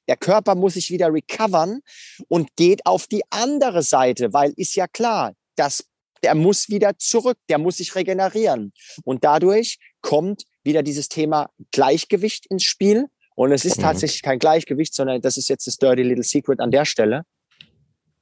[0.07, 1.81] Der Körper muss sich wieder recovern
[2.29, 5.87] und geht auf die andere Seite, weil ist ja klar, dass
[6.23, 8.73] der muss wieder zurück, der muss sich regenerieren.
[9.05, 13.07] Und dadurch kommt wieder dieses Thema Gleichgewicht ins Spiel.
[13.35, 13.83] Und es ist mhm.
[13.83, 17.25] tatsächlich kein Gleichgewicht, sondern das ist jetzt das Dirty Little Secret an der Stelle.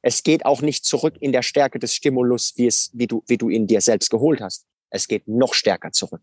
[0.02, 3.38] Es geht auch nicht zurück in der Stärke des Stimulus, wie es, wie du, wie
[3.38, 4.66] du ihn dir selbst geholt hast.
[4.90, 6.20] Es geht noch stärker zurück.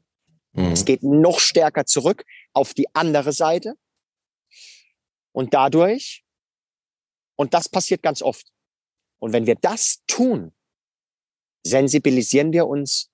[0.52, 0.72] Mhm.
[0.72, 3.76] Es geht noch stärker zurück auf die andere Seite.
[5.32, 6.26] Und dadurch,
[7.36, 8.52] und das passiert ganz oft.
[9.20, 10.54] Und wenn wir das tun,
[11.64, 13.10] sensibilisieren wir uns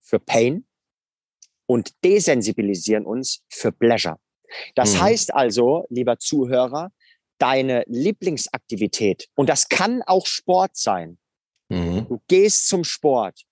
[0.00, 0.66] für Pain
[1.66, 4.18] und desensibilisieren uns für Pleasure.
[4.74, 5.00] Das mhm.
[5.00, 6.92] heißt also, lieber Zuhörer,
[7.42, 11.18] deine Lieblingsaktivität, und das kann auch Sport sein.
[11.68, 12.06] Mhm.
[12.08, 13.42] Du gehst zum Sport,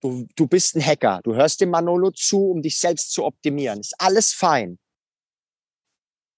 [0.00, 3.80] du, du bist ein Hacker, du hörst dem Manolo zu, um dich selbst zu optimieren.
[3.80, 4.78] Ist alles fein.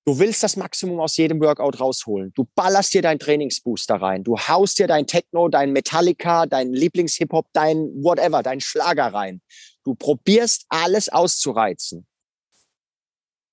[0.05, 2.33] Du willst das Maximum aus jedem Workout rausholen.
[2.35, 4.23] Du ballerst dir deinen Trainingsbooster rein.
[4.23, 9.42] Du haust dir dein Techno, dein Metallica, dein Lieblings-Hip-Hop, dein whatever, dein Schlager rein.
[9.85, 12.07] Du probierst alles auszureizen.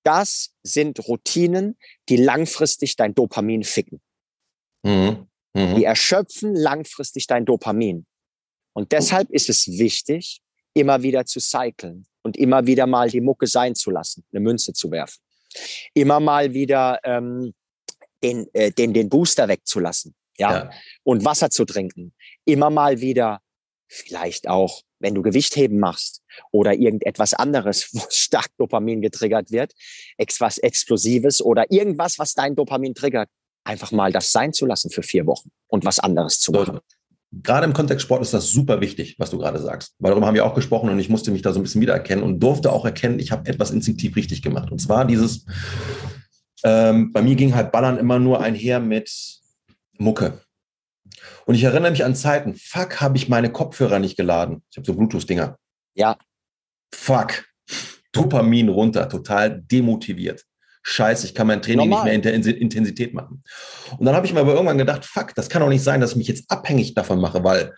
[0.04, 1.76] Das sind Routinen,
[2.08, 4.00] die langfristig dein Dopamin ficken.
[4.84, 5.26] Mhm.
[5.54, 5.74] Mhm.
[5.76, 8.06] Die erschöpfen langfristig dein Dopamin.
[8.72, 10.40] Und deshalb ist es wichtig,
[10.74, 14.72] immer wieder zu cyclen und immer wieder mal die Mucke sein zu lassen, eine Münze
[14.72, 15.24] zu werfen
[15.94, 17.54] immer mal wieder ähm,
[18.22, 20.52] den, äh, den, den Booster wegzulassen, ja?
[20.52, 20.70] ja,
[21.02, 22.14] und Wasser zu trinken.
[22.44, 23.40] Immer mal wieder,
[23.88, 29.72] vielleicht auch, wenn du Gewichtheben machst oder irgendetwas anderes, wo stark Dopamin getriggert wird,
[30.16, 33.28] etwas Explosives oder irgendwas, was dein Dopamin triggert,
[33.64, 36.80] einfach mal das sein zu lassen für vier Wochen und was anderes zu machen
[37.42, 39.94] gerade im Kontext Sport ist das super wichtig, was du gerade sagst.
[39.98, 42.24] Weil darüber haben wir auch gesprochen und ich musste mich da so ein bisschen wiedererkennen
[42.24, 44.70] und durfte auch erkennen, ich habe etwas instinktiv richtig gemacht.
[44.70, 45.46] Und zwar dieses,
[46.62, 49.40] ähm, bei mir ging halt Ballern immer nur einher mit
[49.98, 50.40] Mucke.
[51.46, 54.62] Und ich erinnere mich an Zeiten, fuck, habe ich meine Kopfhörer nicht geladen.
[54.70, 55.56] Ich habe so Bluetooth-Dinger.
[55.94, 56.16] Ja.
[56.94, 57.44] Fuck.
[58.12, 60.44] Dopamin runter, total demotiviert
[60.84, 62.04] scheiße, ich kann mein Training Normal.
[62.04, 63.42] nicht mehr in der Intensität machen.
[63.98, 66.12] Und dann habe ich mir aber irgendwann gedacht, fuck, das kann doch nicht sein, dass
[66.12, 67.74] ich mich jetzt abhängig davon mache, weil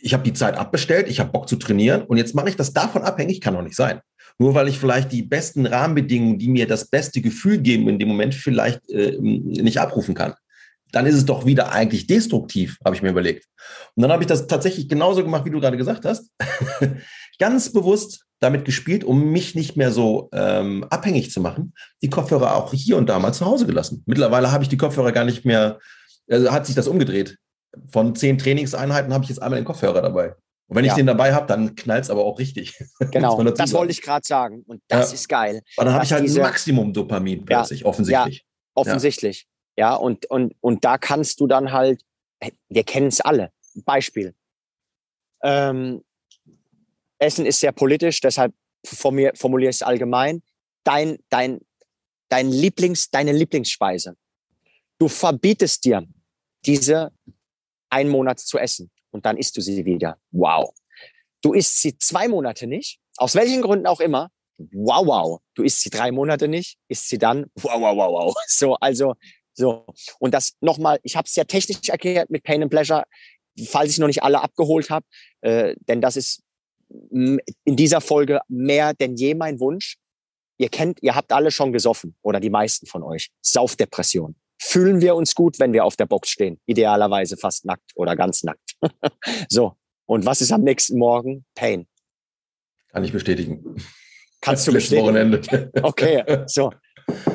[0.00, 2.72] ich habe die Zeit abbestellt, ich habe Bock zu trainieren und jetzt mache ich das
[2.72, 4.00] davon abhängig, kann doch nicht sein.
[4.38, 8.08] Nur weil ich vielleicht die besten Rahmenbedingungen, die mir das beste Gefühl geben, in dem
[8.08, 10.34] Moment vielleicht äh, nicht abrufen kann.
[10.92, 13.46] Dann ist es doch wieder eigentlich destruktiv, habe ich mir überlegt.
[13.94, 16.30] Und dann habe ich das tatsächlich genauso gemacht, wie du gerade gesagt hast.
[17.38, 22.56] Ganz bewusst damit gespielt, um mich nicht mehr so ähm, abhängig zu machen, die Kopfhörer
[22.56, 24.02] auch hier und da mal zu Hause gelassen.
[24.06, 25.78] Mittlerweile habe ich die Kopfhörer gar nicht mehr,
[26.28, 27.38] also hat sich das umgedreht.
[27.90, 30.34] Von zehn Trainingseinheiten habe ich jetzt einmal den Kopfhörer dabei.
[30.66, 30.92] Und wenn ja.
[30.92, 32.78] ich den dabei habe, dann knallt es aber auch richtig.
[33.10, 33.72] Genau, das sagen.
[33.72, 34.62] wollte ich gerade sagen.
[34.66, 35.14] Und das ja.
[35.14, 35.60] ist geil.
[35.76, 38.44] Aber dann habe ich halt diese, ein Maximum Dopamin plötzlich, ja, offensichtlich.
[38.74, 39.46] offensichtlich.
[39.76, 42.02] Ja, und, und, und da kannst du dann halt,
[42.68, 43.52] wir kennen es alle.
[43.84, 44.34] Beispiel.
[45.42, 46.04] Ähm,
[47.18, 48.54] Essen ist sehr politisch, deshalb
[48.84, 50.42] formuliere ich es allgemein.
[50.84, 51.60] Dein, dein,
[52.28, 54.16] dein Lieblings, deine Lieblingsspeise.
[54.98, 56.06] Du verbietest dir,
[56.64, 57.12] diese
[57.90, 60.18] einen Monat zu essen und dann isst du sie wieder.
[60.30, 60.72] Wow.
[61.42, 64.30] Du isst sie zwei Monate nicht, aus welchen Gründen auch immer.
[64.58, 65.40] Wow, wow.
[65.54, 67.46] Du isst sie drei Monate nicht, isst sie dann.
[67.56, 68.34] Wow, wow, wow, wow.
[68.46, 69.14] So, also,
[69.54, 69.86] so.
[70.18, 73.04] Und das nochmal, ich habe es ja technisch erklärt mit Pain and Pleasure,
[73.66, 75.06] falls ich noch nicht alle abgeholt habe,
[75.42, 76.42] äh, denn das ist
[77.10, 79.96] in dieser Folge mehr denn je mein Wunsch.
[80.58, 83.30] Ihr kennt, ihr habt alle schon gesoffen oder die meisten von euch.
[83.40, 84.36] Saufdepression.
[84.60, 86.60] Fühlen wir uns gut, wenn wir auf der Box stehen?
[86.66, 88.76] Idealerweise fast nackt oder ganz nackt.
[89.48, 89.76] so.
[90.06, 91.44] Und was ist am nächsten Morgen?
[91.54, 91.86] Pain.
[92.88, 93.76] Kann ich bestätigen.
[94.40, 95.06] Kannst du bestätigen?
[95.06, 95.70] Wochenende.
[95.82, 96.44] okay.
[96.46, 96.70] So.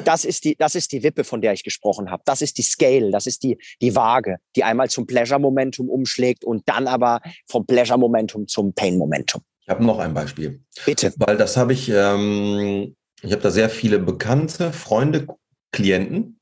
[0.05, 2.23] Das ist die, das ist die Wippe, von der ich gesprochen habe.
[2.25, 6.63] Das ist die Scale, das ist die, die Waage, die einmal zum Pleasure-Momentum umschlägt und
[6.67, 9.41] dann aber vom Pleasure-Momentum zum Pain-Momentum.
[9.61, 10.61] Ich habe noch ein Beispiel.
[10.85, 11.13] Bitte.
[11.17, 15.27] Weil das habe ich, ähm, ich habe da sehr viele Bekannte, Freunde,
[15.73, 16.39] Klienten,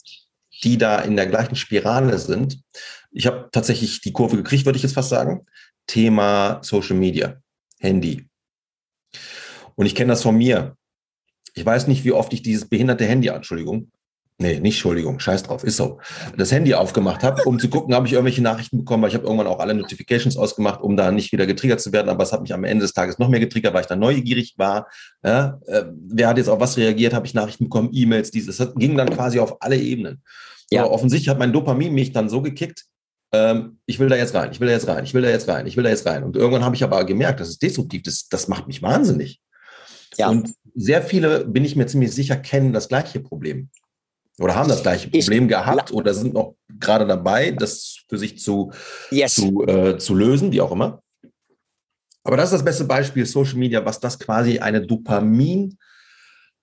[0.63, 2.61] die da in der gleichen Spirale sind.
[3.11, 5.45] Ich habe tatsächlich die Kurve gekriegt, würde ich jetzt fast sagen.
[5.87, 7.41] Thema Social Media,
[7.79, 8.27] Handy.
[9.75, 10.75] Und ich kenne das von mir.
[11.55, 13.91] Ich weiß nicht, wie oft ich dieses behinderte Handy, Entschuldigung,
[14.37, 15.99] nee, nicht Entschuldigung, scheiß drauf, ist so,
[16.37, 19.25] das Handy aufgemacht habe, um zu gucken, habe ich irgendwelche Nachrichten bekommen, weil ich habe
[19.25, 22.41] irgendwann auch alle Notifications ausgemacht, um da nicht wieder getriggert zu werden, aber es hat
[22.41, 24.87] mich am Ende des Tages noch mehr getriggert, weil ich da neugierig war.
[25.23, 28.75] Ja, äh, wer hat jetzt auf was reagiert, habe ich Nachrichten bekommen, E-Mails, dieses, das
[28.75, 30.21] ging dann quasi auf alle Ebenen.
[30.71, 30.83] Ja.
[30.83, 32.85] So, offensichtlich hat mein Dopamin mich dann so gekickt,
[33.31, 35.47] ähm, ich will da jetzt rein, ich will da jetzt rein, ich will da jetzt
[35.47, 36.23] rein, ich will da jetzt rein.
[36.23, 39.39] Und irgendwann habe ich aber gemerkt, das ist destruktiv, das, das macht mich wahnsinnig.
[40.17, 40.29] Ja.
[40.29, 43.69] Und sehr viele, bin ich mir ziemlich sicher, kennen das gleiche Problem.
[44.37, 48.37] Oder haben das gleiche Problem ich, gehabt oder sind noch gerade dabei, das für sich
[48.39, 48.71] zu,
[49.09, 49.35] yes.
[49.35, 51.01] zu, äh, zu lösen, wie auch immer.
[52.23, 55.77] Aber das ist das beste Beispiel, Social Media, was das quasi eine Dopamin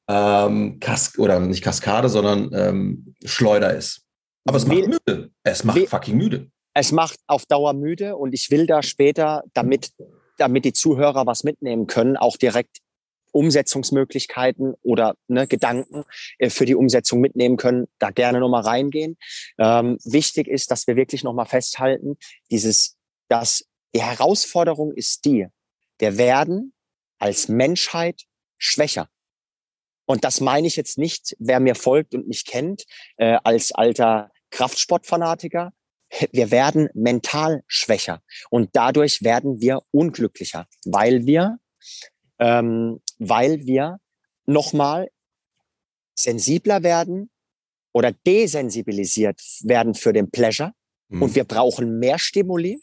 [0.08, 4.02] ähm, Kas oder nicht Kaskade, sondern ähm, Schleuder ist.
[4.44, 5.30] Aber es macht müde.
[5.44, 6.50] Es macht fucking müde.
[6.74, 9.92] Es macht auf Dauer müde und ich will da später, damit,
[10.36, 12.78] damit die Zuhörer was mitnehmen können, auch direkt
[13.32, 16.04] Umsetzungsmöglichkeiten oder ne, Gedanken
[16.38, 19.16] äh, für die Umsetzung mitnehmen können, da gerne nochmal reingehen.
[19.58, 22.16] Ähm, wichtig ist, dass wir wirklich nochmal festhalten,
[22.50, 22.96] dieses,
[23.28, 23.64] dass
[23.94, 25.46] die Herausforderung ist die,
[25.98, 26.72] wir werden
[27.18, 28.22] als Menschheit
[28.58, 29.08] schwächer.
[30.06, 32.84] Und das meine ich jetzt nicht, wer mir folgt und mich kennt,
[33.16, 35.72] äh, als alter Kraftsportfanatiker.
[36.30, 41.58] Wir werden mental schwächer und dadurch werden wir unglücklicher, weil wir
[42.38, 43.98] ähm, weil wir
[44.46, 45.08] nochmal
[46.14, 47.30] sensibler werden
[47.92, 50.72] oder desensibilisiert werden für den Pleasure.
[51.08, 51.22] Mhm.
[51.22, 52.80] Und wir brauchen mehr Stimuli.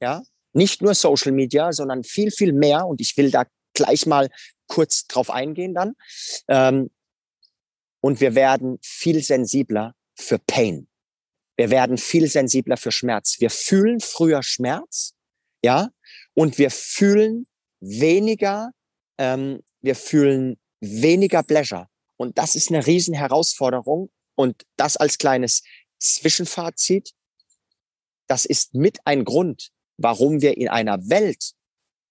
[0.00, 2.86] Ja, nicht nur Social Media, sondern viel, viel mehr.
[2.86, 4.28] Und ich will da gleich mal
[4.66, 5.94] kurz drauf eingehen dann.
[6.48, 6.90] Ähm,
[8.00, 10.88] und wir werden viel sensibler für Pain.
[11.56, 13.36] Wir werden viel sensibler für Schmerz.
[13.38, 15.14] Wir fühlen früher Schmerz,
[15.62, 15.90] ja,
[16.34, 17.46] und wir fühlen
[17.80, 18.72] weniger
[19.18, 21.88] ähm, wir fühlen weniger Pleasure.
[22.16, 24.10] Und das ist eine riesen Herausforderung.
[24.34, 25.62] Und das als kleines
[25.98, 27.12] Zwischenfazit,
[28.26, 31.52] das ist mit ein Grund, warum wir in einer Welt,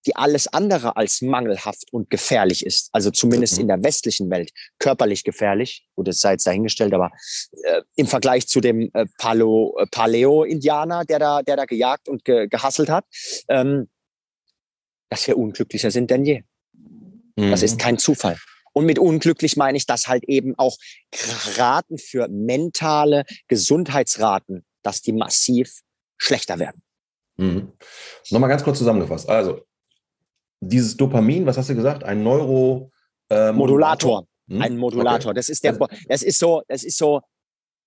[0.05, 3.69] die alles andere als mangelhaft und gefährlich ist, also zumindest in mhm.
[3.69, 7.11] der westlichen Welt, körperlich gefährlich, gut, das sei jetzt dahingestellt, aber
[7.63, 12.25] äh, im Vergleich zu dem äh, Palo, äh, Paleo-Indianer, der da, der da gejagt und
[12.25, 13.05] ge, gehasselt hat,
[13.47, 13.89] ähm,
[15.09, 16.43] dass wir unglücklicher sind denn je.
[17.35, 17.51] Mhm.
[17.51, 17.77] Das ist mhm.
[17.79, 18.37] kein Zufall.
[18.73, 20.77] Und mit unglücklich meine ich, dass halt eben auch
[21.57, 25.81] Raten für mentale Gesundheitsraten, dass die massiv
[26.17, 26.81] schlechter werden.
[27.37, 27.73] Mhm.
[28.29, 29.27] Nochmal ganz kurz zusammengefasst.
[29.29, 29.65] Also,
[30.61, 32.03] dieses Dopamin, was hast du gesagt?
[32.03, 32.91] Ein Neuro
[33.29, 34.27] äh, Modulator.
[34.47, 34.61] Hm?
[34.61, 35.31] Ein Modulator.
[35.31, 35.37] Okay.
[35.37, 37.21] Das ist der, das ist so, das ist so,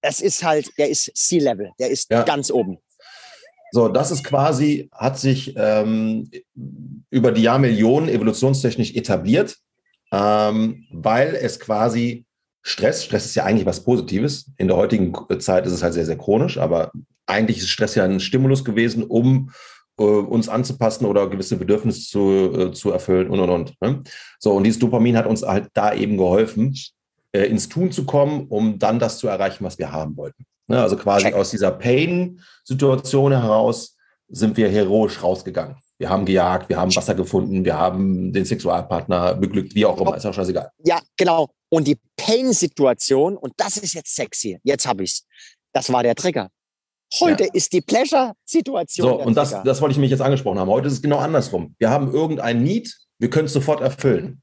[0.03, 2.23] das ist halt, der ist C-Level, der ist ja.
[2.25, 2.79] ganz oben.
[3.75, 6.31] So, das ist quasi, hat sich ähm,
[7.11, 9.57] über die Jahrmillionen evolutionstechnisch etabliert,
[10.13, 12.25] ähm, weil es quasi
[12.63, 14.49] Stress, Stress ist ja eigentlich was Positives.
[14.59, 16.93] In der heutigen Zeit ist es halt sehr, sehr chronisch, aber
[17.27, 19.51] eigentlich ist Stress ja ein Stimulus gewesen, um
[19.99, 23.75] äh, uns anzupassen oder gewisse Bedürfnisse zu, äh, zu erfüllen und und und.
[23.81, 24.05] Ne?
[24.39, 26.77] So, und dieses Dopamin hat uns halt da eben geholfen,
[27.33, 30.47] äh, ins Tun zu kommen, um dann das zu erreichen, was wir haben wollten.
[30.67, 31.35] Ne, also quasi Check.
[31.35, 33.97] aus dieser Pain-Situation heraus
[34.29, 35.77] sind wir heroisch rausgegangen.
[35.99, 40.17] Wir haben gejagt, wir haben Wasser gefunden, wir haben den Sexualpartner beglückt, wie auch immer,
[40.17, 40.71] ist auch scheißegal.
[40.85, 41.51] Ja, genau.
[41.69, 45.27] Und die Pain-Situation, und das ist jetzt sexy, jetzt habe ich es,
[45.73, 46.49] das war der Trigger.
[47.21, 47.51] Heute ja.
[47.53, 49.09] ist die Pleasure-Situation.
[49.09, 50.71] So, und das, das wollte ich mich jetzt angesprochen haben.
[50.71, 51.75] Heute ist es genau andersrum.
[51.79, 54.43] Wir haben irgendein Need, wir können es sofort erfüllen.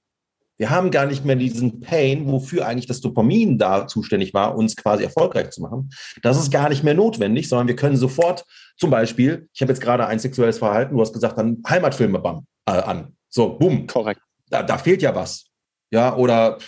[0.62, 4.76] Wir haben gar nicht mehr diesen Pain, wofür eigentlich das Dopamin da zuständig war, uns
[4.76, 5.89] quasi erfolgreich zu machen.
[6.21, 8.45] Das ist gar nicht mehr notwendig, sondern wir können sofort
[8.78, 12.45] zum Beispiel, ich habe jetzt gerade ein sexuelles Verhalten, du hast gesagt, dann Heimatfilme bam,
[12.67, 13.17] äh, an.
[13.28, 13.88] So, boom.
[13.88, 14.21] Korrekt.
[14.52, 15.47] Da, da fehlt ja was.
[15.89, 16.60] Ja, oder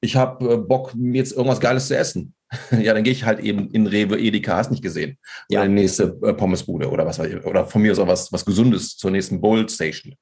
[0.00, 2.34] ich habe äh, Bock, jetzt irgendwas Geiles zu essen.
[2.70, 5.18] ja, dann gehe ich halt eben in Rewe, Edeka, hast nicht gesehen.
[5.50, 5.60] Ja.
[5.60, 7.44] Oder die nächste äh, Pommesbude oder was weiß ich.
[7.44, 10.14] Oder von mir aus auch was, was Gesundes zur nächsten Bowl Station.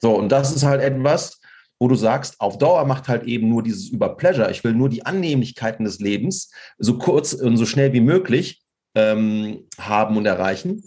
[0.00, 1.40] So, und das ist halt etwas,
[1.84, 4.50] wo du sagst, auf Dauer macht halt eben nur dieses über Pleasure.
[4.50, 8.62] Ich will nur die Annehmlichkeiten des Lebens so kurz und so schnell wie möglich
[8.94, 10.82] ähm, haben und erreichen.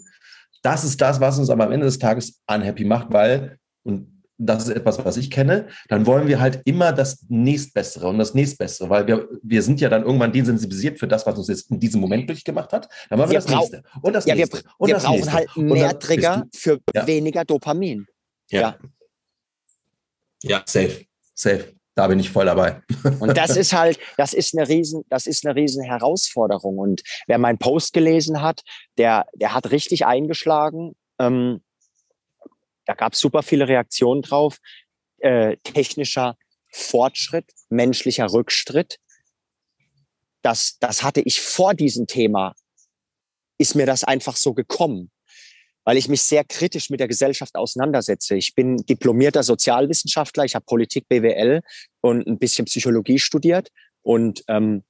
[0.64, 4.64] Das ist das, was uns aber am Ende des Tages unhappy macht, weil, und das
[4.64, 8.90] ist etwas, was ich kenne, dann wollen wir halt immer das nächstbessere und das nächstbessere,
[8.90, 12.00] weil wir, wir sind ja dann irgendwann desensibilisiert für das, was uns jetzt in diesem
[12.00, 12.88] Moment durchgemacht hat.
[13.08, 14.64] Dann wollen wir, wir das nächste und das ja, nächste.
[14.64, 15.32] Wir, und wir das brauchen nächste.
[15.32, 17.06] halt mehr Trigger für ja.
[17.06, 18.04] weniger Dopamin.
[18.50, 18.60] Ja.
[18.60, 18.76] ja.
[20.42, 21.06] Ja, safe.
[21.34, 21.72] Safe.
[21.94, 22.80] Da bin ich voll dabei.
[23.20, 26.78] Und das ist halt, das ist eine riesen, das ist eine riesen Herausforderung.
[26.78, 28.62] Und wer meinen Post gelesen hat,
[28.98, 30.94] der, der hat richtig eingeschlagen.
[31.18, 31.62] Ähm,
[32.86, 34.58] da gab es super viele Reaktionen drauf.
[35.18, 36.36] Äh, technischer
[36.70, 38.98] Fortschritt, menschlicher Rückschritt.
[40.42, 42.54] Das, das hatte ich vor diesem Thema,
[43.58, 45.10] ist mir das einfach so gekommen
[45.88, 48.36] weil ich mich sehr kritisch mit der Gesellschaft auseinandersetze.
[48.36, 51.62] Ich bin diplomierter Sozialwissenschaftler, ich habe Politik, BWL
[52.02, 53.70] und ein bisschen Psychologie studiert.
[54.02, 54.82] Und ähm,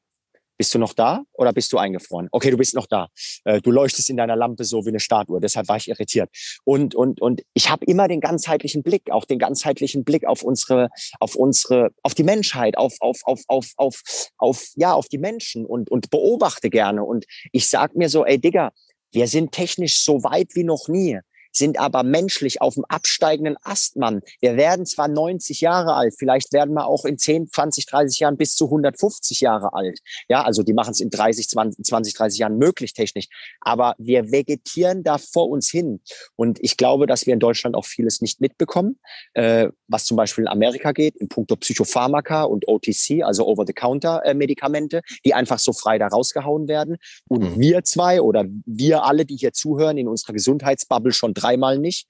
[0.57, 2.27] bist du noch da oder bist du eingefroren?
[2.33, 3.07] Okay, du bist noch da.
[3.45, 5.39] Äh, du leuchtest in deiner Lampe so wie eine Statue.
[5.39, 6.31] Deshalb war ich irritiert.
[6.65, 10.89] Und und und ich habe immer den ganzheitlichen Blick, auch den ganzheitlichen Blick auf unsere,
[11.21, 14.03] auf unsere, auf die Menschheit, auf auf auf auf auf
[14.37, 17.05] auf ja auf die Menschen und und beobachte gerne.
[17.05, 18.73] Und ich sag mir so, ey Digga,
[19.13, 21.21] wir sind technisch so weit wie noch nie
[21.59, 24.23] sind aber menschlich auf dem absteigenden Ast, Mann.
[24.41, 28.37] Wir werden zwar 90 Jahre alt, vielleicht werden wir auch in 10, 20, 30 Jahren
[28.37, 29.99] bis zu 150 Jahre alt.
[30.29, 33.27] Ja, also die machen es in 30, 20, 20, 30 Jahren möglich technisch.
[33.61, 36.01] Aber wir vegetieren da vor uns hin.
[36.37, 38.99] Und ich glaube, dass wir in Deutschland auch vieles nicht mitbekommen,
[39.35, 45.35] äh, was zum Beispiel in Amerika geht, in puncto Psychopharmaka und OTC, also Over-the-Counter-Medikamente, die
[45.35, 46.97] einfach so frei da rausgehauen werden.
[47.29, 47.61] Und mhm.
[47.61, 52.07] wir zwei oder wir alle, die hier zuhören, in unserer Gesundheitsbubble schon dreimal nicht.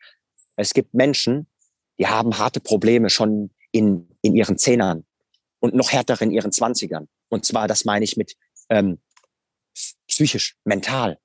[0.57, 1.47] Es gibt Menschen,
[1.99, 5.05] die haben harte Probleme schon in, in ihren Zehnern
[5.61, 7.09] und noch härter in ihren Zwanzigern.
[7.29, 8.35] Und zwar, das meine ich mit
[8.69, 8.99] ähm,
[10.07, 11.19] psychisch, mental.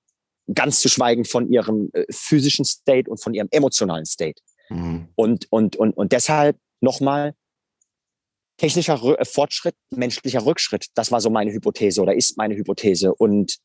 [0.54, 4.41] Ganz zu schweigen von ihrem äh, physischen State und von ihrem emotionalen State.
[4.69, 5.08] Mhm.
[5.15, 7.34] Und, und, und, und deshalb nochmal,
[8.58, 13.13] technischer R Fortschritt, menschlicher Rückschritt, das war so meine Hypothese oder ist meine Hypothese.
[13.15, 13.58] Und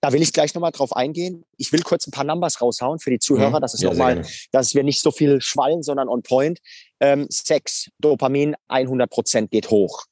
[0.00, 1.44] da will ich gleich nochmal drauf eingehen.
[1.56, 3.62] Ich will kurz ein paar Numbers raushauen für die Zuhörer, mhm.
[3.62, 6.60] dass es ja, nochmal, dass wir nicht so viel schwallen, sondern on point.
[7.00, 10.04] Ähm, Sex, Dopamin 100 Prozent geht hoch.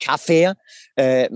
[0.00, 0.52] Kaffee
[0.96, 1.28] äh,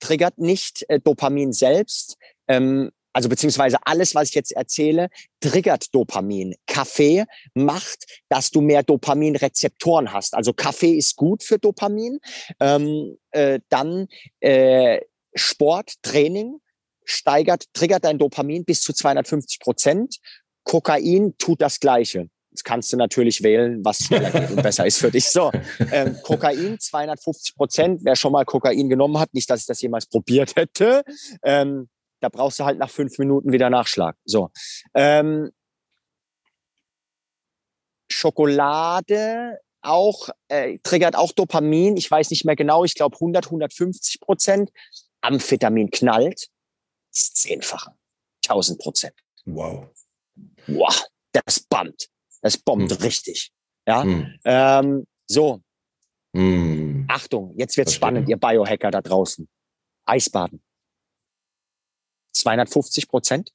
[0.00, 2.16] triggert nicht äh, Dopamin selbst.
[2.46, 5.08] Ähm, also beziehungsweise alles, was ich jetzt erzähle,
[5.40, 6.54] triggert Dopamin.
[6.66, 10.34] Kaffee macht, dass du mehr Dopaminrezeptoren hast.
[10.34, 12.20] Also Kaffee ist gut für Dopamin.
[12.60, 14.08] Ähm, äh, dann
[14.40, 15.00] äh,
[15.34, 16.60] Sport, Training
[17.08, 20.18] steigert, triggert dein Dopamin bis zu 250 Prozent.
[20.64, 22.28] Kokain tut das Gleiche.
[22.50, 25.28] Jetzt kannst du natürlich wählen, was schneller geht und besser ist für dich.
[25.28, 25.50] So,
[25.92, 28.00] ähm, Kokain 250 Prozent.
[28.04, 31.02] Wer schon mal Kokain genommen hat, nicht, dass ich das jemals probiert hätte,
[31.42, 31.88] ähm,
[32.20, 34.16] da brauchst du halt nach fünf Minuten wieder Nachschlag.
[34.24, 34.50] So,
[34.94, 35.50] ähm,
[38.10, 41.96] Schokolade auch äh, triggert auch Dopamin.
[41.96, 42.84] Ich weiß nicht mehr genau.
[42.84, 44.70] Ich glaube 100, 150 Prozent.
[45.20, 46.48] Amphetamin knallt
[47.18, 47.94] das Zehnfache.
[48.46, 49.14] 1000 Prozent.
[49.44, 49.88] Wow.
[50.66, 52.08] Wow, das bombt.
[52.42, 52.98] Das bombt hm.
[52.98, 53.50] richtig.
[53.86, 54.02] Ja.
[54.02, 54.38] Hm.
[54.44, 55.60] Ähm, so.
[56.36, 57.06] Hm.
[57.08, 57.96] Achtung, jetzt wird's Verstehe.
[57.96, 59.48] spannend, ihr Biohacker da draußen.
[60.06, 60.62] Eisbaden.
[62.34, 63.52] 250 Prozent.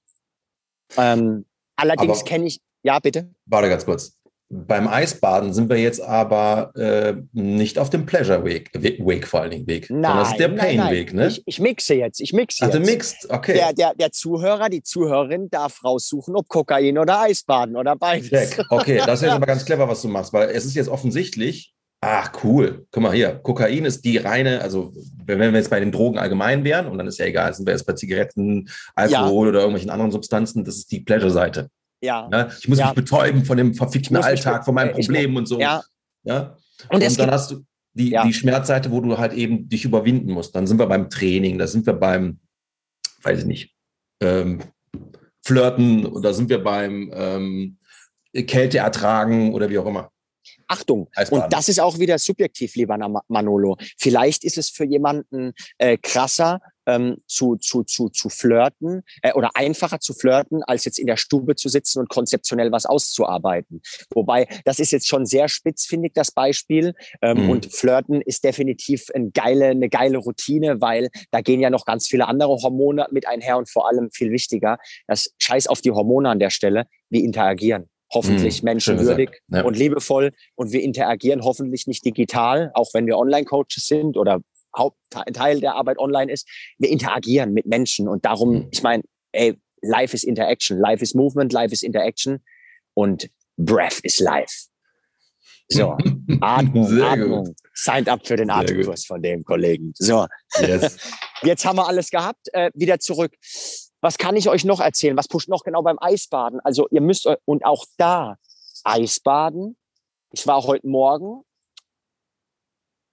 [0.98, 1.46] Ähm,
[1.76, 3.34] allerdings kenne ich, ja, bitte.
[3.46, 4.18] Warte ganz kurz.
[4.50, 9.52] Beim Eisbaden sind wir jetzt aber äh, nicht auf dem Pleasure Weg, Weg vor allen
[9.52, 9.90] Dingen Weg.
[9.90, 11.28] Nein, das ist der Pain Weg, ne?
[11.28, 12.76] Ich, ich, mixe jetzt, ich mixe jetzt.
[12.76, 13.54] Ach, du mixt, okay.
[13.54, 18.30] Der, der, der Zuhörer, die Zuhörerin darf raussuchen, ob Kokain oder Eisbaden oder beides.
[18.30, 18.66] Check.
[18.70, 21.74] Okay, das ist jetzt aber ganz clever, was du machst, weil es ist jetzt offensichtlich,
[22.02, 24.94] ach cool, guck mal hier, Kokain ist die reine, also
[25.26, 27.74] wenn wir jetzt bei den Drogen allgemein wären, und dann ist ja egal, sind wir
[27.74, 29.50] jetzt bei Zigaretten, Alkohol ja.
[29.50, 31.70] oder irgendwelchen anderen Substanzen, das ist die Pleasure-Seite.
[32.04, 32.30] Ja.
[32.32, 32.88] ja ich muss ja.
[32.88, 35.60] mich betäuben von dem verfickten Alltag, von meinen Problemen und so.
[35.60, 35.82] Ja.
[36.24, 36.58] ja?
[36.90, 38.26] Und, und dann hast du die, ja.
[38.26, 40.56] die Schmerzseite, wo du halt eben dich überwinden musst.
[40.56, 42.40] Dann sind wir beim Training, da sind wir beim,
[43.22, 43.76] weiß ich nicht,
[44.22, 44.62] ähm,
[45.46, 47.78] Flirten oder sind wir beim ähm,
[48.34, 50.10] Kälte ertragen oder wie auch immer.
[50.68, 51.46] Achtung, Eisbaden.
[51.46, 53.78] und das ist auch wieder subjektiv, lieber Manolo.
[53.98, 59.52] Vielleicht ist es für jemanden äh, krasser, ähm, zu, zu, zu, zu flirten äh, oder
[59.56, 63.82] einfacher zu flirten, als jetzt in der Stube zu sitzen und konzeptionell was auszuarbeiten.
[64.14, 66.94] Wobei, das ist jetzt schon sehr spitz, finde ich, das Beispiel.
[67.22, 67.50] Ähm, mhm.
[67.50, 72.08] Und Flirten ist definitiv ein geile, eine geile Routine, weil da gehen ja noch ganz
[72.08, 76.30] viele andere Hormone mit einher und vor allem viel wichtiger, das Scheiß auf die Hormone
[76.30, 79.64] an der Stelle, wir interagieren hoffentlich mm, menschenwürdig ja.
[79.64, 80.32] und liebevoll.
[80.56, 84.42] Und wir interagieren hoffentlich nicht digital, auch wenn wir Online-Coaches sind oder
[84.76, 88.68] Hauptteil der Arbeit online ist, wir interagieren mit Menschen und darum, mhm.
[88.72, 92.44] ich meine, ey, Life is Interaction, Life is Movement, Life is Interaction
[92.94, 94.68] und Breath is Life.
[95.70, 95.98] So,
[96.42, 97.46] Atmung, Sehr Atmung.
[97.46, 97.56] Gut.
[97.74, 99.94] Signed up für den Atemkurs von dem Kollegen.
[99.96, 100.28] So,
[100.60, 100.98] yes.
[101.42, 102.48] jetzt haben wir alles gehabt.
[102.54, 103.34] Äh, wieder zurück.
[104.02, 105.18] Was kann ich euch noch erzählen?
[105.18, 106.60] Was pusht noch genau beim Eisbaden?
[106.64, 108.38] Also ihr müsst und auch da
[108.84, 109.78] Eisbaden.
[110.32, 111.44] Ich war heute Morgen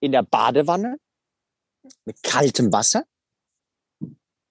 [0.01, 0.97] in der Badewanne
[2.05, 3.05] mit kaltem Wasser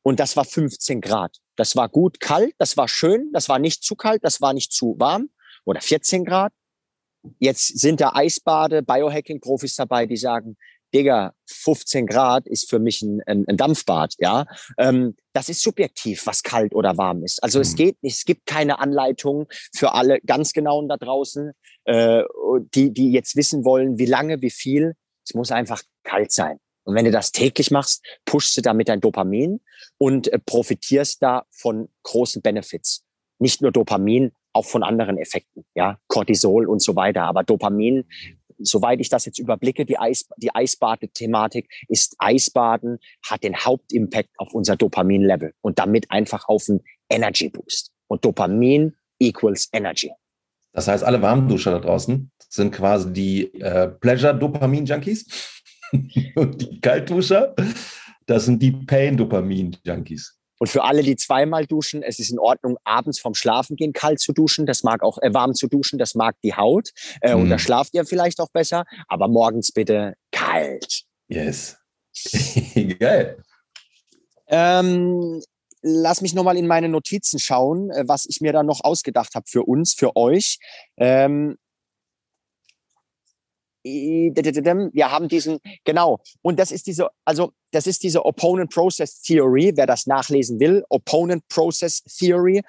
[0.02, 1.36] und das war 15 Grad.
[1.56, 4.72] Das war gut kalt, das war schön, das war nicht zu kalt, das war nicht
[4.72, 5.30] zu warm
[5.64, 6.52] oder 14 Grad.
[7.38, 10.56] Jetzt sind da Eisbade, Biohacking-Profis dabei, die sagen,
[10.94, 14.46] Digga, 15 Grad ist für mich ein, ein, ein Dampfbad, ja.
[14.78, 17.42] Ähm, das ist subjektiv, was kalt oder warm ist.
[17.42, 17.62] Also mhm.
[17.62, 21.52] es geht nicht, es gibt keine Anleitung für alle ganz genauen da draußen,
[21.84, 22.22] äh,
[22.74, 24.94] die, die jetzt wissen wollen, wie lange, wie viel.
[25.24, 26.58] Es muss einfach kalt sein.
[26.84, 29.60] Und wenn du das täglich machst, pushst du damit dein Dopamin
[29.98, 33.04] und äh, profitierst da von großen Benefits.
[33.38, 37.22] Nicht nur Dopamin, auch von anderen Effekten, ja, Cortisol und so weiter.
[37.22, 38.04] Aber Dopamin,
[38.58, 44.52] soweit ich das jetzt überblicke, die, Eis, die Eisbade-Thematik ist Eisbaden hat den Hauptimpact auf
[44.52, 47.92] unser Dopamin-Level und damit einfach auf einen Energy Boost.
[48.08, 50.12] Und Dopamin equals Energy.
[50.72, 55.59] Das heißt, alle Warmduscher da draußen sind quasi die äh, Pleasure-Dopamin-Junkies
[56.34, 57.54] und die Kaltduscher,
[58.26, 60.40] das sind die Pain-Dopamin-Junkies.
[60.60, 64.34] Und für alle, die zweimal duschen, es ist in Ordnung, abends vorm Schlafengehen kalt zu
[64.34, 64.66] duschen.
[64.66, 66.90] Das mag auch äh, warm zu duschen, das mag die Haut.
[67.22, 67.40] Äh, mm.
[67.40, 67.60] Und da mhm.
[67.60, 68.84] schlaft ihr vielleicht auch besser.
[69.08, 71.04] Aber morgens bitte kalt.
[71.28, 71.78] Yes.
[72.98, 73.42] Geil.
[74.48, 75.40] Ähm,
[75.80, 79.46] lass mich nochmal in meine Notizen schauen, äh, was ich mir da noch ausgedacht habe
[79.48, 80.58] für uns, für euch.
[80.98, 81.56] Ähm,
[83.84, 89.72] wir haben diesen, genau, und das ist diese, also das ist diese Opponent Process Theory,
[89.74, 92.62] wer das nachlesen will, Opponent Process Theory.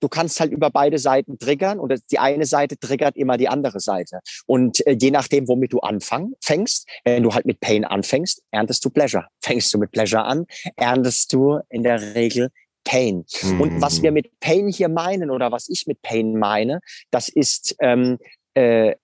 [0.00, 3.80] Du kannst halt über beide Seiten triggern und die eine Seite triggert immer die andere
[3.80, 4.20] Seite.
[4.44, 8.90] Und äh, je nachdem, womit du anfängst, wenn du halt mit Pain anfängst, erntest du
[8.90, 9.26] Pleasure.
[9.40, 10.46] Fängst du mit Pleasure an,
[10.76, 12.50] erntest du in der Regel
[12.84, 13.24] Pain.
[13.42, 13.60] Mhm.
[13.60, 16.80] Und was wir mit Pain hier meinen oder was ich mit Pain meine,
[17.10, 18.18] das ist ähm,
[18.54, 18.94] äh,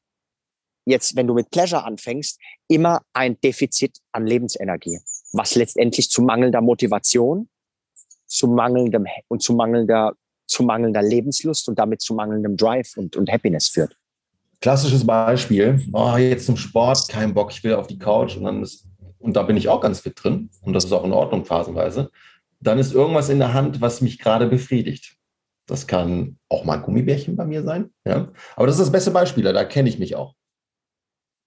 [0.85, 5.01] jetzt, wenn du mit Pleasure anfängst, immer ein Defizit an Lebensenergie,
[5.33, 7.49] was letztendlich zu mangelnder Motivation,
[8.27, 10.15] zu mangelndem und zu mangelnder,
[10.47, 13.97] zu mangelnder Lebenslust und damit zu mangelndem Drive und, und Happiness führt.
[14.61, 18.63] Klassisches Beispiel, oh, jetzt zum Sport, kein Bock, ich will auf die Couch und dann
[18.63, 18.87] ist,
[19.19, 22.11] und da bin ich auch ganz fit drin und das ist auch in Ordnung phasenweise.
[22.61, 25.17] Dann ist irgendwas in der Hand, was mich gerade befriedigt.
[25.67, 27.91] Das kann auch mal ein Gummibärchen bei mir sein.
[28.05, 28.29] Ja?
[28.55, 30.35] Aber das ist das beste Beispiel, da kenne ich mich auch.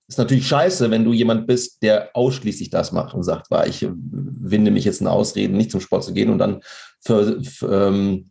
[0.08, 3.88] Ist natürlich scheiße, wenn du jemand bist, der ausschließlich das macht und sagt, war ich
[3.90, 6.62] winde mich jetzt in Ausreden, nicht zum Sport zu gehen und dann
[7.02, 7.38] ver,
[7.68, 8.30] ähm,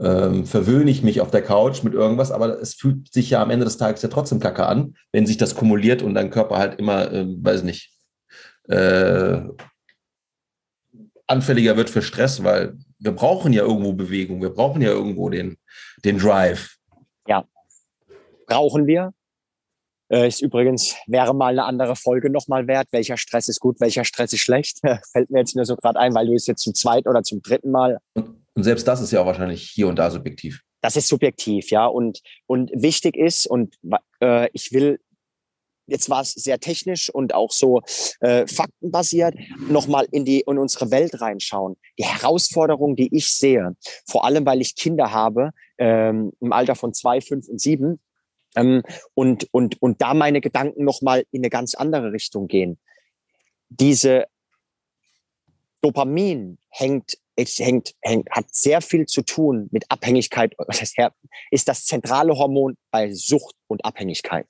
[0.00, 3.50] ähm, verwöhne ich mich auf der Couch mit irgendwas, aber es fühlt sich ja am
[3.50, 6.78] Ende des Tages ja trotzdem kacke an, wenn sich das kumuliert und dein Körper halt
[6.78, 7.90] immer, äh, weiß nicht,
[8.68, 9.42] äh,
[11.26, 15.56] anfälliger wird für Stress, weil wir brauchen ja irgendwo Bewegung, wir brauchen ja irgendwo den,
[16.04, 16.76] den Drive.
[17.26, 17.44] Ja,
[18.46, 19.12] brauchen wir.
[20.12, 22.88] Äh, ist übrigens, wäre mal eine andere Folge nochmal wert.
[22.90, 24.80] Welcher Stress ist gut, welcher Stress ist schlecht?
[25.12, 27.40] Fällt mir jetzt nur so gerade ein, weil du es jetzt zum zweiten oder zum
[27.40, 27.98] dritten Mal.
[28.14, 30.60] Und, selbst das ist ja auch wahrscheinlich hier und da subjektiv.
[30.82, 31.86] Das ist subjektiv, ja.
[31.86, 33.74] Und, und wichtig ist, und
[34.20, 34.98] äh, ich will
[35.86, 37.82] jetzt war es sehr technisch und auch so
[38.20, 39.34] äh, faktenbasiert,
[39.68, 41.76] nochmal in die in unsere Welt reinschauen.
[41.98, 43.74] Die Herausforderung, die ich sehe,
[44.06, 48.00] vor allem weil ich Kinder habe ähm, im Alter von zwei, fünf und sieben,
[48.56, 48.82] ähm,
[49.14, 52.78] und, und, und da meine Gedanken nochmal in eine ganz andere Richtung gehen.
[53.68, 54.26] Diese
[55.80, 60.54] Dopamin hängt, hängt, hängt, hat sehr viel zu tun mit Abhängigkeit,
[61.50, 64.46] ist das zentrale Hormon bei Sucht und Abhängigkeit.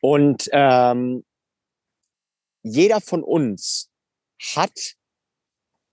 [0.00, 1.24] Und ähm,
[2.62, 3.90] jeder von uns
[4.54, 4.96] hat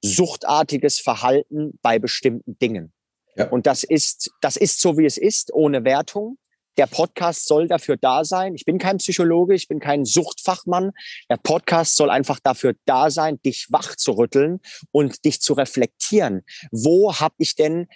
[0.02, 2.94] suchtartiges Verhalten bei bestimmten Dingen.
[3.36, 3.50] Ja.
[3.50, 6.38] Und das ist, das ist so, wie es ist, ohne Wertung.
[6.78, 8.54] Der Podcast soll dafür da sein.
[8.56, 10.92] Ich bin kein Psychologe, ich bin kein Suchtfachmann.
[11.30, 14.60] Der Podcast soll einfach dafür da sein, dich wach zu rütteln
[14.92, 16.44] und dich zu reflektieren.
[16.72, 17.88] Wo habe ich denn,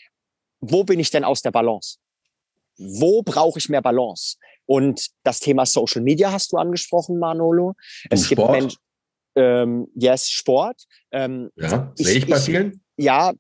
[0.60, 1.98] wo bin ich denn aus der Balance?
[2.78, 4.38] Wo brauche ich mehr Balance?
[4.66, 7.76] Und das Thema Social Media hast du angesprochen, Manolo.
[8.10, 8.80] Es gibt Menschen,
[9.36, 10.84] ähm, yes, Sport.
[11.12, 12.84] Ähm, ja, sehe ich bei vielen.
[12.98, 13.34] Ja,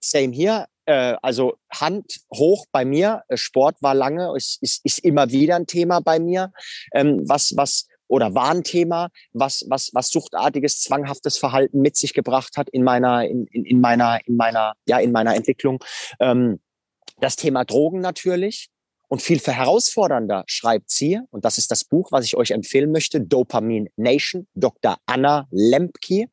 [0.00, 3.22] same hier äh, also Hand hoch bei mir.
[3.28, 6.52] Äh, Sport war lange, ist, ist, ist immer wieder ein Thema bei mir.
[6.92, 12.12] Ähm, was, was, oder war ein Thema, was, was, was suchtartiges, zwanghaftes Verhalten mit sich
[12.12, 15.78] gebracht hat in meiner, in, in, in meiner, in meiner, ja, in meiner Entwicklung.
[16.18, 16.58] Ähm,
[17.20, 18.68] das Thema Drogen natürlich.
[19.06, 23.20] Und viel herausfordernder schreibt sie, und das ist das Buch, was ich euch empfehlen möchte,
[23.20, 24.98] Dopamine Nation, Dr.
[25.06, 26.26] Anna Lempke.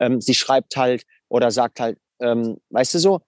[0.00, 3.20] Ähm, sie schreibt halt oder sagt halt, ähm, weißt du so,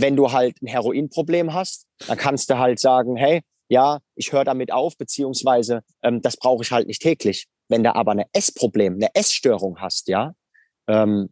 [0.00, 4.44] wenn du halt ein Heroinproblem hast, dann kannst du halt sagen, hey, ja, ich höre
[4.44, 7.46] damit auf, beziehungsweise ähm, das brauche ich halt nicht täglich.
[7.68, 10.32] Wenn du aber eine Essproblem, eine Essstörung hast, ja,
[10.86, 11.30] ähm,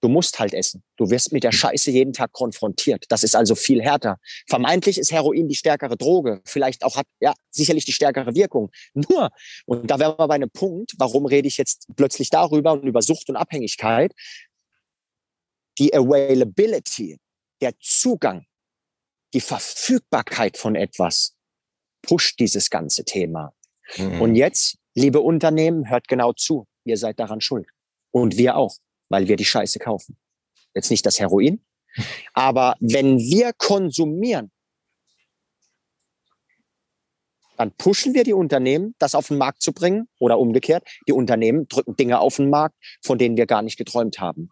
[0.00, 0.84] Du musst halt essen.
[0.96, 3.04] Du wirst mit der Scheiße jeden Tag konfrontiert.
[3.08, 4.18] Das ist also viel härter.
[4.46, 6.40] Vermeintlich ist Heroin die stärkere Droge.
[6.44, 8.70] Vielleicht auch hat, ja, sicherlich die stärkere Wirkung.
[8.94, 9.30] Nur,
[9.66, 13.02] und da wären wir bei einem Punkt, warum rede ich jetzt plötzlich darüber und über
[13.02, 14.12] Sucht und Abhängigkeit?
[15.78, 17.18] Die Availability,
[17.60, 18.46] der Zugang,
[19.34, 21.36] die Verfügbarkeit von etwas
[22.02, 23.52] pusht dieses ganze Thema.
[23.96, 24.20] Mhm.
[24.20, 26.66] Und jetzt, liebe Unternehmen, hört genau zu.
[26.84, 27.68] Ihr seid daran schuld.
[28.10, 28.76] Und wir auch
[29.08, 30.16] weil wir die Scheiße kaufen.
[30.74, 31.64] Jetzt nicht das Heroin,
[32.32, 34.50] aber wenn wir konsumieren,
[37.56, 40.86] dann pushen wir die Unternehmen, das auf den Markt zu bringen oder umgekehrt.
[41.08, 44.50] Die Unternehmen drücken Dinge auf den Markt, von denen wir gar nicht geträumt haben.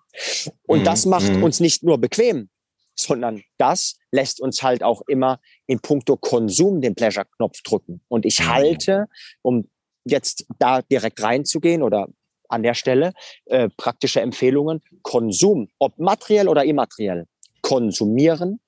[0.67, 0.85] Und mhm.
[0.85, 1.45] das macht mhm.
[1.45, 2.51] uns nicht nur bequem,
[2.97, 8.01] sondern das lässt uns halt auch immer in puncto Konsum den Pleasure-Knopf drücken.
[8.09, 8.49] Und ich mhm.
[8.49, 9.07] halte,
[9.43, 9.69] um
[10.05, 12.09] jetzt da direkt reinzugehen oder
[12.49, 13.13] an der Stelle
[13.47, 14.81] äh, praktische Empfehlungen.
[15.03, 17.27] Konsum, ob materiell oder immateriell,
[17.61, 18.61] konsumieren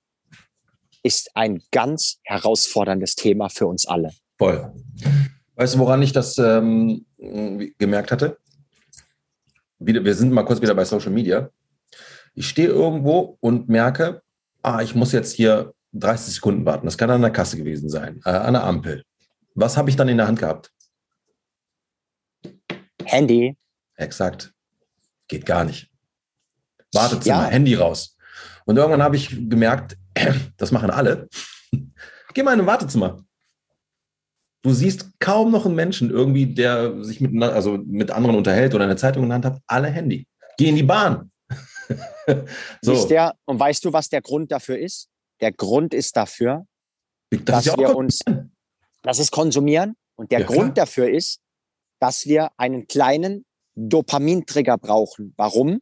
[1.02, 4.10] ist ein ganz herausforderndes Thema für uns alle.
[4.36, 4.72] Voll.
[5.54, 7.06] Weißt du, woran ich das ähm,
[7.78, 8.38] gemerkt hatte?
[9.78, 11.50] Wir sind mal kurz wieder bei Social Media.
[12.34, 14.22] Ich stehe irgendwo und merke,
[14.62, 16.86] ah, ich muss jetzt hier 30 Sekunden warten.
[16.86, 19.04] Das kann an der Kasse gewesen sein, äh, an der Ampel.
[19.54, 20.70] Was habe ich dann in der Hand gehabt?
[23.04, 23.56] Handy.
[23.96, 24.52] Exakt.
[25.26, 25.90] Geht gar nicht.
[26.92, 27.48] Wartezimmer, ja.
[27.48, 28.16] Handy raus.
[28.64, 29.96] Und irgendwann habe ich gemerkt,
[30.56, 31.28] das machen alle.
[32.34, 33.24] Geh mal in ein Wartezimmer.
[34.62, 38.84] Du siehst kaum noch einen Menschen irgendwie, der sich mit, also mit anderen unterhält oder
[38.84, 39.60] eine Zeitung in der Hand hat.
[39.66, 40.26] Alle Handy.
[40.56, 41.30] Geh in die Bahn.
[42.82, 43.06] so.
[43.08, 45.08] Der, und weißt du, was der Grund dafür ist?
[45.40, 46.66] Der Grund ist dafür,
[47.30, 48.20] das dass wir uns,
[49.02, 49.96] das ist konsumieren.
[50.16, 50.86] Und der ja, Grund klar.
[50.86, 51.40] dafür ist,
[52.00, 53.44] dass wir einen kleinen
[53.76, 55.34] Dopamintrigger brauchen.
[55.36, 55.80] Warum?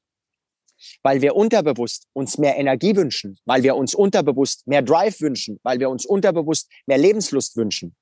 [1.03, 5.80] Weil wir unterbewusst uns mehr Energie wünschen, weil wir uns unterbewusst mehr Drive wünschen, weil
[5.80, 7.97] wir uns unterbewusst mehr Lebenslust wünschen.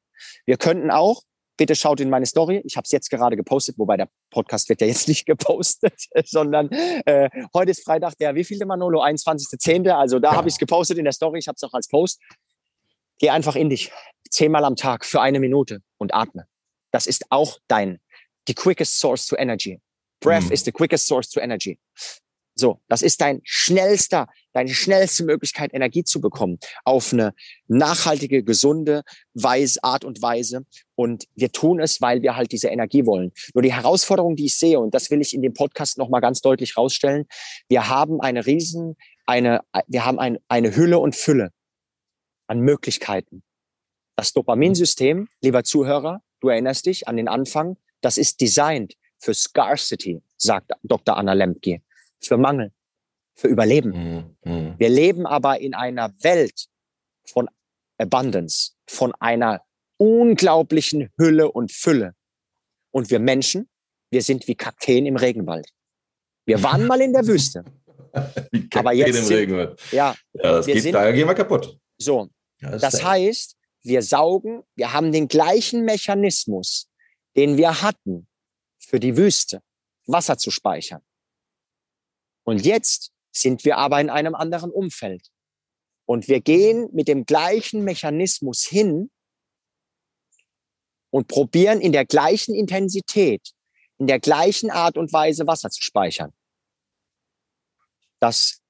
[0.45, 1.23] Wir könnten auch,
[1.57, 4.81] bitte schaut in meine Story, ich habe es jetzt gerade gepostet, wobei der Podcast wird
[4.81, 5.95] ja jetzt nicht gepostet,
[6.25, 9.03] sondern äh, heute ist Freitag, der wievielte Manolo?
[9.03, 9.89] 21.10.
[9.91, 10.37] Also da ja.
[10.37, 12.21] habe ich es gepostet in der Story, ich habe es auch als Post.
[13.19, 13.93] Geh einfach in dich,
[14.29, 16.47] zehnmal am Tag für eine Minute und atme.
[16.91, 18.01] Das ist auch dein,
[18.49, 19.81] die quickest source to energy.
[20.21, 20.53] Breath mhm.
[20.53, 21.79] is the quickest source to energy.
[22.57, 27.35] So, das ist dein schnellster, deine schnellste Möglichkeit, Energie zu bekommen auf eine
[27.67, 29.03] nachhaltige, gesunde
[29.35, 30.65] Weise, Art und Weise.
[30.95, 33.33] Und wir tun es, weil wir halt diese Energie wollen.
[33.55, 36.41] Nur die Herausforderung, die ich sehe, und das will ich in dem Podcast nochmal ganz
[36.41, 37.27] deutlich rausstellen,
[37.69, 38.97] wir haben eine riesen,
[39.27, 41.51] eine, wir haben ein, eine Hülle und Fülle
[42.47, 43.43] an Möglichkeiten.
[44.17, 50.23] Das Dopaminsystem, lieber Zuhörer, du erinnerst dich an den Anfang, das ist designed für Scarcity,
[50.37, 51.17] sagt Dr.
[51.17, 51.81] Anna Lemke,
[52.27, 52.73] für Mangel,
[53.35, 54.37] für Überleben.
[54.45, 54.75] Mhm.
[54.79, 56.67] Wir leben aber in einer Welt
[57.27, 57.49] von
[57.99, 59.63] Abundance, von einer
[59.97, 62.15] unglaublichen Hülle und Fülle.
[62.91, 63.69] Und wir Menschen,
[64.11, 65.69] wir sind wie Kakteen im Regenwald.
[66.47, 67.65] Wir waren mal in der Wüste.
[68.75, 69.81] aber jetzt im sind, Regenwald.
[69.91, 71.79] Ja, ja das geht, sind, daher gehen wir kaputt.
[71.99, 72.29] So,
[72.61, 76.89] das, das heißt, wir saugen, wir haben den gleichen Mechanismus,
[77.37, 78.27] den wir hatten,
[78.79, 79.61] für die Wüste,
[80.07, 81.03] Wasser zu speichern.
[82.45, 85.29] Und jetzt sind wir aber in einem anderen Umfeld.
[86.07, 89.11] Und wir gehen mit dem gleichen Mechanismus hin
[91.11, 93.53] und probieren in der gleichen Intensität,
[93.99, 96.33] in der gleichen Art und Weise Wasser zu speichern.
[98.21, 98.61] Das,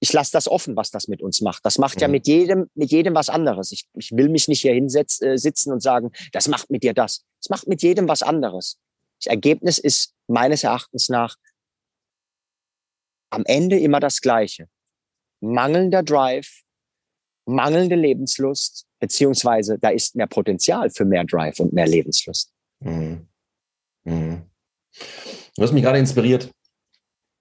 [0.00, 1.64] ich lasse das offen, was das mit uns macht.
[1.64, 2.02] Das macht mhm.
[2.02, 3.72] ja mit jedem, mit jedem was anderes.
[3.72, 7.24] Ich, ich will mich nicht hier hinsitzen äh, und sagen, das macht mit dir das.
[7.40, 8.78] Es macht mit jedem was anderes.
[9.20, 11.36] Das Ergebnis ist meines Erachtens nach
[13.30, 14.68] am Ende immer das Gleiche.
[15.40, 16.62] Mangelnder Drive,
[17.46, 22.52] mangelnde Lebenslust, beziehungsweise da ist mehr Potenzial für mehr Drive und mehr Lebenslust.
[22.80, 23.28] Mhm.
[24.04, 24.42] Mhm.
[25.56, 26.50] Du hast mich gerade inspiriert.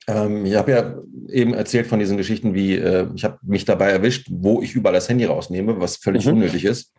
[0.07, 3.89] Ähm, ich habe ja eben erzählt von diesen Geschichten, wie äh, ich habe mich dabei
[3.89, 6.33] erwischt, wo ich überall das Handy rausnehme, was völlig mhm.
[6.33, 6.93] unnötig ist.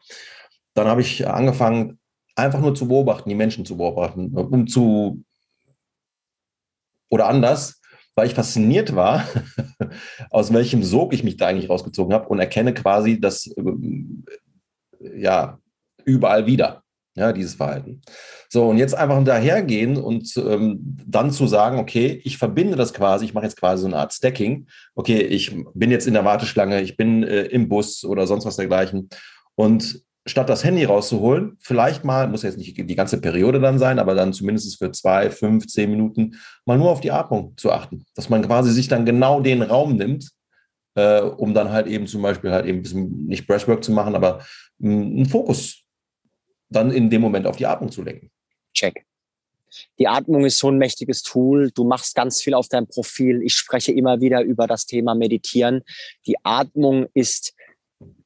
[0.74, 1.99] Dann habe ich angefangen,
[2.34, 5.24] einfach nur zu beobachten, die Menschen zu beobachten, um zu
[7.11, 7.80] oder anders,
[8.18, 9.24] weil ich fasziniert war,
[10.30, 13.48] aus welchem Sog ich mich da eigentlich rausgezogen habe und erkenne quasi, dass
[15.00, 15.60] ja
[16.04, 16.82] überall wieder,
[17.14, 18.02] ja, dieses Verhalten.
[18.48, 23.24] So, und jetzt einfach hinterhergehen und ähm, dann zu sagen, okay, ich verbinde das quasi,
[23.24, 24.66] ich mache jetzt quasi so eine Art Stacking.
[24.96, 28.56] Okay, ich bin jetzt in der Warteschlange, ich bin äh, im Bus oder sonst was
[28.56, 29.10] dergleichen.
[29.54, 33.98] Und statt das Handy rauszuholen, vielleicht mal, muss jetzt nicht die ganze Periode dann sein,
[33.98, 38.04] aber dann zumindest für zwei, fünf, zehn Minuten mal nur auf die Atmung zu achten.
[38.14, 40.30] Dass man quasi sich dann genau den Raum nimmt,
[40.94, 44.14] äh, um dann halt eben zum Beispiel halt eben ein bisschen, nicht Breathwork zu machen,
[44.14, 44.44] aber
[44.80, 45.82] hm, einen Fokus
[46.70, 48.30] dann in dem Moment auf die Atmung zu lenken.
[48.74, 49.04] Check.
[49.98, 51.70] Die Atmung ist so ein mächtiges Tool.
[51.72, 53.42] Du machst ganz viel auf deinem Profil.
[53.42, 55.82] Ich spreche immer wieder über das Thema Meditieren.
[56.26, 57.54] Die Atmung ist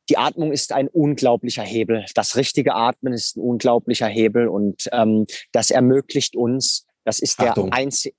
[0.09, 2.05] die Atmung ist ein unglaublicher Hebel.
[2.14, 7.70] Das richtige Atmen ist ein unglaublicher Hebel und ähm, das ermöglicht uns, das ist Achtung.
[7.70, 8.14] der einzige.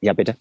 [0.00, 0.36] Ja, bitte.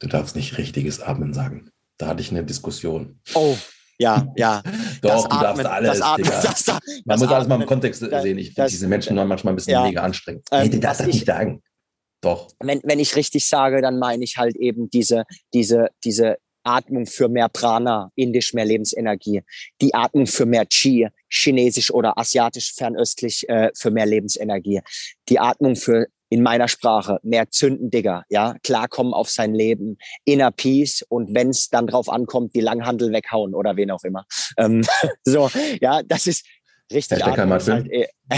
[0.00, 1.70] Du darfst nicht richtiges Atmen sagen.
[1.98, 3.20] Da hatte ich eine Diskussion.
[3.34, 3.56] Oh,
[3.98, 4.62] ja, ja.
[5.02, 5.90] Doch, das du Atmen, darfst alles.
[5.90, 8.38] Das Atmen, das, das, Man muss alles mal im Kontext sehen.
[8.38, 10.46] Ich finde diese Menschen manchmal ein bisschen ja, mega anstrengend.
[10.50, 11.62] Ähm, nee, du darfst das nicht sagen.
[12.20, 12.48] Doch.
[12.58, 17.28] Wenn, wenn ich richtig sage, dann meine ich halt eben diese, diese, diese Atmung für
[17.28, 19.42] mehr Prana, indisch mehr Lebensenergie,
[19.80, 24.80] die Atmung für mehr Chi, chinesisch oder asiatisch fernöstlich äh, für mehr Lebensenergie,
[25.28, 30.50] die Atmung für in meiner Sprache mehr zünden, Digger, ja, klarkommen auf sein Leben, inner
[30.50, 34.26] Peace und wenn es dann drauf ankommt, die Langhandel weghauen oder wen auch immer.
[34.58, 34.84] Ähm,
[35.24, 35.48] so,
[35.80, 36.44] ja, das ist
[36.92, 37.60] richtig Hashtag atmen.
[37.60, 38.06] Halt, äh,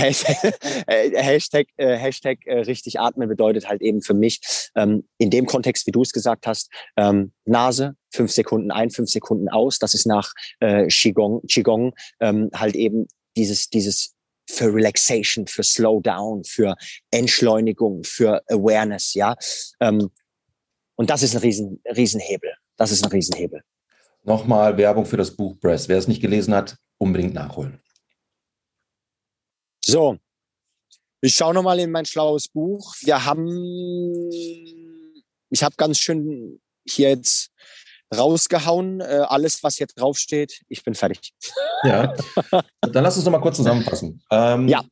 [0.87, 4.41] äh, Hashtag, äh, Hashtag äh, richtig atmen bedeutet halt eben für mich
[4.75, 9.11] ähm, in dem Kontext, wie du es gesagt hast, ähm, Nase, fünf Sekunden ein, fünf
[9.11, 9.79] Sekunden aus.
[9.79, 13.07] Das ist nach äh, Qigong, Qigong ähm, halt eben
[13.37, 14.15] dieses, dieses
[14.49, 16.77] für Relaxation, für Slowdown, für
[17.11, 19.37] Entschleunigung, für Awareness, ja.
[19.81, 20.11] Ähm,
[20.97, 22.55] und das ist ein riesen, Riesenhebel.
[22.77, 23.63] Das ist ein Riesenhebel.
[24.23, 25.89] Nochmal Werbung für das Buch Press.
[25.89, 27.81] Wer es nicht gelesen hat, unbedingt nachholen.
[29.85, 30.19] So,
[31.21, 32.95] ich schaue nochmal in mein schlaues Buch.
[33.03, 34.31] Wir haben,
[35.51, 37.51] ich habe ganz schön hier jetzt
[38.15, 40.61] rausgehauen, äh, alles, was hier draufsteht.
[40.69, 41.33] Ich bin fertig.
[41.83, 42.15] Ja,
[42.81, 44.23] dann lass uns nochmal kurz zusammenfassen.
[44.31, 44.83] Ähm, ja.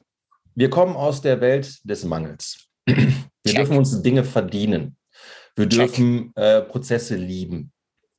[0.54, 2.66] Wir kommen aus der Welt des Mangels.
[2.86, 2.96] Wir
[3.46, 3.56] Check.
[3.56, 4.96] dürfen uns Dinge verdienen.
[5.56, 7.72] Wir dürfen äh, Prozesse lieben.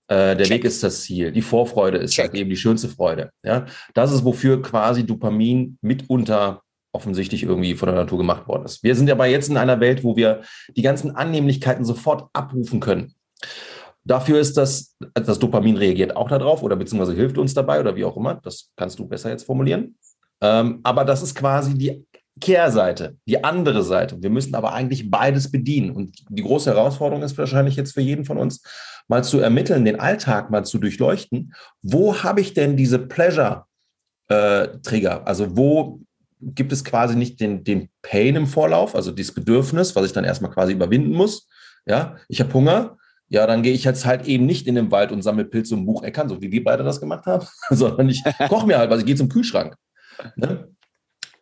[0.07, 0.49] Äh, der Check.
[0.49, 1.31] Weg ist das Ziel.
[1.31, 3.31] Die Vorfreude ist halt eben die schönste Freude.
[3.43, 3.65] Ja?
[3.93, 6.61] Das ist, wofür quasi Dopamin mitunter
[6.93, 8.81] offensichtlich irgendwie von der Natur gemacht worden ist.
[8.81, 10.43] Wir sind aber jetzt in einer Welt, wo wir
[10.75, 13.13] die ganzen Annehmlichkeiten sofort abrufen können.
[14.05, 18.05] Dafür ist das, das Dopamin reagiert auch darauf oder beziehungsweise hilft uns dabei oder wie
[18.05, 18.35] auch immer.
[18.35, 19.97] Das kannst du besser jetzt formulieren.
[20.41, 22.05] Ähm, aber das ist quasi die
[22.39, 24.21] Kehrseite, die andere Seite.
[24.21, 25.91] Wir müssen aber eigentlich beides bedienen.
[25.91, 28.61] Und die große Herausforderung ist wahrscheinlich jetzt für jeden von uns,
[29.07, 31.53] mal zu ermitteln, den Alltag mal zu durchleuchten.
[31.81, 33.65] Wo habe ich denn diese Pleasure-Trigger?
[34.29, 36.01] Äh, also wo
[36.41, 40.25] gibt es quasi nicht den, den Pain im Vorlauf, also dieses Bedürfnis, was ich dann
[40.25, 41.47] erstmal quasi überwinden muss.
[41.85, 42.97] Ja, ich habe Hunger.
[43.35, 45.85] Ja, dann gehe ich jetzt halt eben nicht in den Wald und sammle Pilze und
[45.85, 49.05] Bucheckern, so wie wir beide das gemacht haben, sondern ich koche mir halt was, ich
[49.05, 49.75] gehe zum Kühlschrank.
[50.37, 50.69] Ne?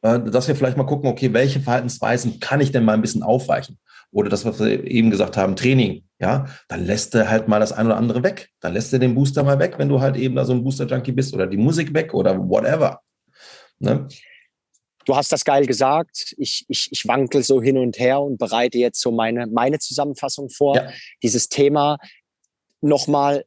[0.01, 3.21] Äh, dass wir vielleicht mal gucken, okay, welche Verhaltensweisen kann ich denn mal ein bisschen
[3.21, 3.77] aufweichen?
[4.09, 7.71] Oder das, was wir eben gesagt haben, Training, ja, dann lässt er halt mal das
[7.71, 8.49] ein oder andere weg.
[8.59, 11.11] Dann lässt er den Booster mal weg, wenn du halt eben da so ein Booster-Junkie
[11.11, 13.01] bist oder die Musik weg oder whatever.
[13.77, 14.07] Ne?
[15.05, 16.35] Du hast das geil gesagt.
[16.37, 20.49] Ich, ich, ich wankel so hin und her und bereite jetzt so meine, meine Zusammenfassung
[20.49, 20.75] vor.
[20.75, 20.89] Ja.
[21.21, 21.97] Dieses Thema
[22.81, 23.45] nochmal,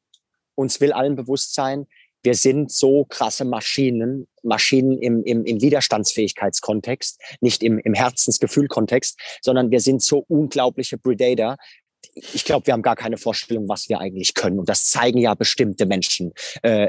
[0.54, 1.86] uns will allen bewusst sein,
[2.22, 9.70] wir sind so krasse Maschinen, Maschinen im, im, im Widerstandsfähigkeitskontext, nicht im, im Herzensgefühlkontext, sondern
[9.70, 11.56] wir sind so unglaubliche Predator,
[12.16, 14.58] ich glaube, wir haben gar keine Vorstellung, was wir eigentlich können.
[14.58, 16.88] Und das zeigen ja bestimmte Menschen äh,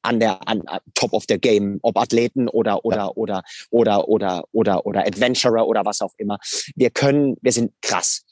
[0.00, 3.12] an der an, an Top of the Game, ob Athleten oder oder ja.
[3.14, 6.38] oder oder oder oder oder Adventurer oder was auch immer.
[6.74, 8.24] Wir können, wir sind krass.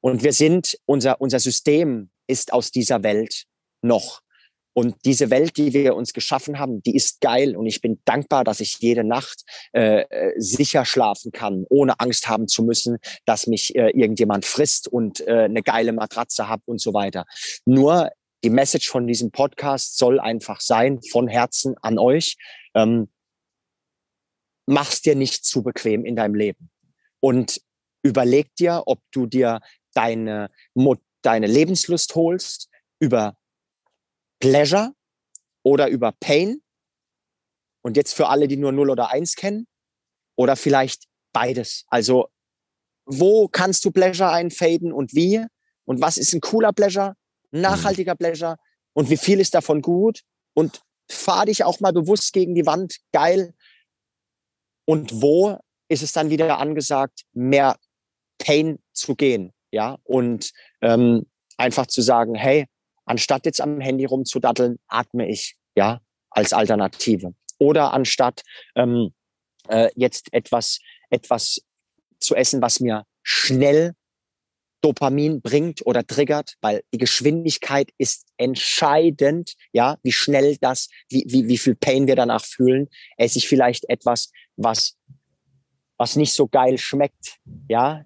[0.00, 3.44] Und wir sind, unser, unser System ist aus dieser Welt
[3.80, 4.20] noch.
[4.74, 7.56] Und diese Welt, die wir uns geschaffen haben, die ist geil.
[7.56, 12.28] Und ich bin dankbar, dass ich jede Nacht äh, äh, sicher schlafen kann, ohne Angst
[12.28, 16.80] haben zu müssen, dass mich äh, irgendjemand frisst und äh, eine geile Matratze habe und
[16.80, 17.24] so weiter.
[17.64, 18.10] Nur
[18.42, 22.36] die Message von diesem Podcast soll einfach sein, von Herzen an euch.
[22.74, 23.08] Ähm,
[24.66, 26.70] mach's dir nicht zu bequem in deinem Leben.
[27.20, 27.60] Und
[28.02, 29.60] überleg dir, ob du dir
[29.94, 30.50] deine,
[31.22, 32.68] deine Lebenslust holst
[32.98, 33.36] über
[34.40, 34.92] Pleasure
[35.62, 36.62] oder über Pain.
[37.82, 39.66] Und jetzt für alle, die nur 0 oder 1 kennen,
[40.36, 41.84] oder vielleicht beides.
[41.88, 42.28] Also,
[43.06, 45.44] wo kannst du Pleasure einfaden und wie?
[45.84, 47.14] Und was ist ein cooler Pleasure,
[47.50, 48.56] nachhaltiger Pleasure?
[48.94, 50.22] Und wie viel ist davon gut?
[50.54, 50.80] Und
[51.10, 52.96] fahr dich auch mal bewusst gegen die Wand.
[53.12, 53.54] Geil.
[54.86, 55.58] und wo
[55.88, 57.76] ist es dann wieder angesagt, mehr
[58.38, 61.26] Pain zu gehen, ja, und ähm,
[61.56, 62.66] einfach zu sagen, hey,
[63.04, 66.00] anstatt jetzt am Handy rumzudatteln, atme ich, ja,
[66.30, 67.34] als Alternative.
[67.58, 68.42] Oder anstatt
[68.74, 69.12] ähm,
[69.68, 70.80] äh, jetzt etwas,
[71.10, 71.62] etwas
[72.18, 73.94] zu essen, was mir schnell
[74.84, 81.48] Dopamin bringt oder triggert, weil die Geschwindigkeit ist entscheidend, ja, wie schnell das, wie, wie,
[81.48, 82.88] wie viel Pain wir danach fühlen.
[83.16, 84.98] Esse ich vielleicht etwas, was,
[85.96, 88.04] was nicht so geil schmeckt, ja,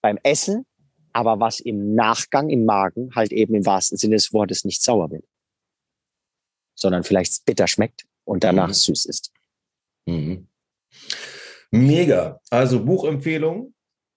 [0.00, 0.66] beim Essen,
[1.14, 5.10] aber was im Nachgang im Magen halt eben im wahrsten Sinne des Wortes nicht sauer
[5.10, 5.24] wird,
[6.74, 8.74] sondern vielleicht bitter schmeckt und danach mhm.
[8.74, 9.32] süß ist.
[10.06, 10.48] Mhm.
[11.70, 12.40] Mega.
[12.50, 13.74] Also Buchempfehlung,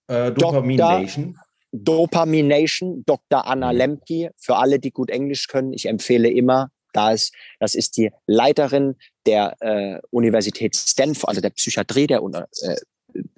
[0.07, 1.37] äh, Dopamination.
[1.71, 3.45] Dopamination, Dr.
[3.45, 3.77] Anna mhm.
[3.77, 5.73] Lemke, für alle, die gut Englisch können.
[5.73, 8.95] Ich empfehle immer, da ist, das ist die Leiterin
[9.25, 12.75] der äh, Universität Stanford, also der Psychiatrie der äh,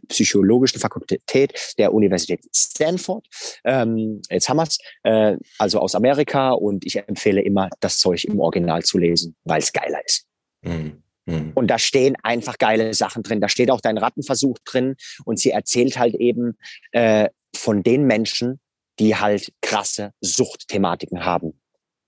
[0.08, 3.26] psychologischen Fakultät der Universität Stanford.
[3.64, 8.40] Ähm, jetzt haben wir's, äh, also aus Amerika und ich empfehle immer, das Zeug im
[8.40, 10.26] Original zu lesen, weil es geiler ist.
[10.62, 11.04] Mhm.
[11.26, 11.52] mhm.
[11.56, 13.42] Und da stehen einfach geile Sachen drin.
[13.42, 16.58] Da steht auch dein Rattenversuch drin und sie erzählt halt eben
[16.92, 18.60] äh, von den Menschen,
[19.00, 21.60] die halt krasse Suchtthematiken haben.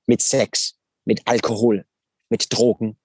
[0.08, 1.86] Mit Sex, mit Alkohol,
[2.30, 2.98] mit Drogen,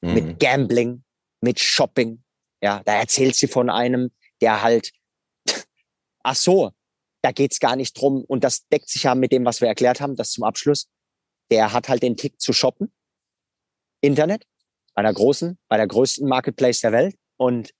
[0.00, 0.14] mhm.
[0.14, 1.04] mit Gambling,
[1.40, 2.22] mit Shopping.
[2.62, 4.92] Ja, da erzählt sie von einem, der halt,
[6.22, 6.72] ach so,
[7.22, 8.24] da geht's gar nicht drum.
[8.24, 10.88] Und das deckt sich ja mit dem, was wir erklärt haben, das zum Abschluss.
[11.50, 12.92] Der hat halt den Tick zu shoppen.
[14.00, 14.46] Internet,
[14.94, 17.16] bei der großen, bei der größten Marketplace der Welt.
[17.36, 17.72] Und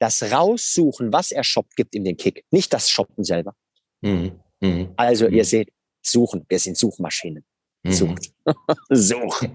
[0.00, 2.44] das Raussuchen, was er shoppt, gibt ihm den Kick.
[2.50, 3.54] Nicht das Shoppen selber.
[4.00, 4.40] Mhm.
[4.60, 4.92] Mhm.
[4.96, 5.34] Also, mhm.
[5.34, 6.46] ihr seht, suchen.
[6.48, 7.44] Wir sind Suchmaschinen.
[7.82, 7.92] Mhm.
[7.92, 8.32] Sucht.
[8.90, 9.52] Suchen.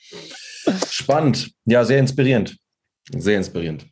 [0.90, 1.52] Spannend.
[1.64, 2.56] Ja, sehr inspirierend.
[3.10, 3.86] Sehr inspirierend.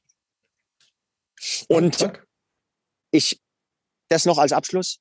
[1.68, 2.10] Und
[3.10, 3.40] ich,
[4.08, 4.98] das noch als Abschluss.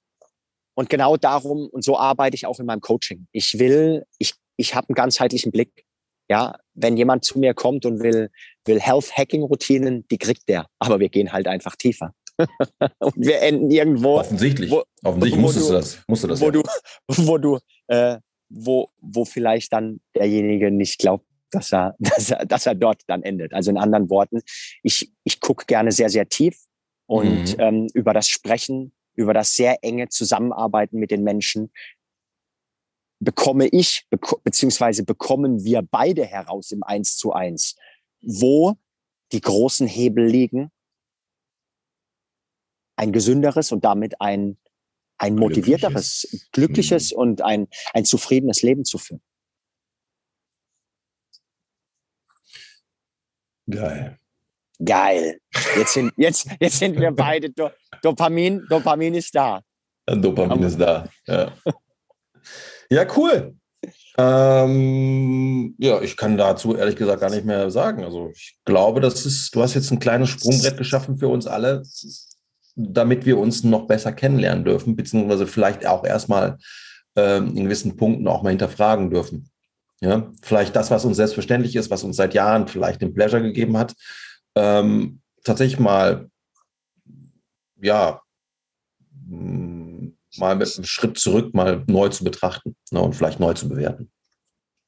[0.74, 3.28] Und genau darum, und so arbeite ich auch in meinem Coaching.
[3.32, 5.86] Ich will, ich, ich habe einen ganzheitlichen Blick.
[6.30, 8.30] Ja, wenn jemand zu mir kommt und will,
[8.66, 10.68] will Health-Hacking-Routinen, die kriegt der.
[10.80, 12.14] Aber wir gehen halt einfach tiefer.
[13.00, 14.18] und wir enden irgendwo.
[14.20, 14.72] Offensichtlich.
[14.72, 16.00] Wo, Offensichtlich musstest du, das.
[16.08, 16.52] Musst du das wo ja.
[16.52, 16.64] du,
[17.08, 18.18] wo du, äh,
[18.50, 23.24] wo, wo vielleicht dann derjenige nicht glaubt, dass er, dass er, dass er dort dann
[23.24, 23.54] endet.
[23.54, 24.42] Also in anderen Worten,
[24.84, 26.58] ich, ich gucke gerne sehr, sehr tief
[27.06, 27.60] und mhm.
[27.60, 31.72] ähm, über das Sprechen, über das sehr enge Zusammenarbeiten mit den Menschen
[33.22, 34.08] bekomme ich,
[34.44, 37.76] beziehungsweise bekommen wir beide heraus im Eins zu eins,
[38.22, 38.78] wo
[39.32, 40.72] die großen Hebel liegen,
[42.96, 44.58] ein gesünderes und damit ein,
[45.18, 47.18] ein motivierteres, glückliches, glückliches mhm.
[47.18, 49.22] und ein, ein zufriedenes Leben zu führen.
[53.72, 54.18] Geil.
[54.84, 55.40] Geil.
[55.78, 57.50] Jetzt sind, jetzt, jetzt sind wir beide.
[57.50, 57.70] Do,
[58.02, 59.62] Dopamin, Dopamin ist da.
[60.06, 61.08] Dopamin ist da.
[61.28, 61.52] Ja,
[62.90, 63.56] ja cool.
[64.18, 68.04] Ähm, ja, ich kann dazu ehrlich gesagt gar nicht mehr sagen.
[68.04, 71.84] Also ich glaube, das ist, du hast jetzt ein kleines Sprungbrett geschaffen für uns alle,
[72.76, 76.58] damit wir uns noch besser kennenlernen dürfen, beziehungsweise vielleicht auch erstmal
[77.16, 79.50] ähm, in gewissen Punkten auch mal hinterfragen dürfen.
[80.04, 83.78] Ja, vielleicht das, was uns selbstverständlich ist, was uns seit Jahren vielleicht den Pleasure gegeben
[83.78, 83.94] hat,
[84.56, 86.28] ähm, tatsächlich mal,
[87.80, 88.22] ja,
[89.28, 93.70] mm, mal mit einem Schritt zurück mal neu zu betrachten ne, und vielleicht neu zu
[93.70, 94.12] bewerten.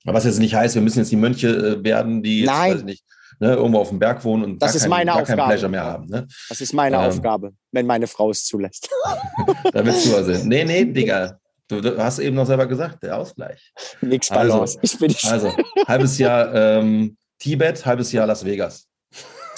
[0.06, 3.06] Was jetzt nicht heißt, wir müssen jetzt die Mönche äh, werden, die jetzt, nicht,
[3.40, 5.38] ne, irgendwo auf dem Berg wohnen und das gar, ist kein, meine gar Aufgabe.
[5.38, 6.06] kein Pleasure mehr haben.
[6.08, 6.28] Ne?
[6.50, 8.90] Das ist meine ähm, Aufgabe, wenn meine Frau es zulässt.
[9.72, 10.32] da willst du also.
[10.46, 11.40] Nee, nee, Digga.
[11.82, 13.74] Du, du, hast eben noch selber gesagt, der Ausgleich.
[14.02, 14.78] Nix Balance.
[14.78, 15.26] Also, ich bin nicht.
[15.26, 15.56] also
[15.88, 18.88] halbes Jahr ähm, Tibet, halbes Jahr Las Vegas.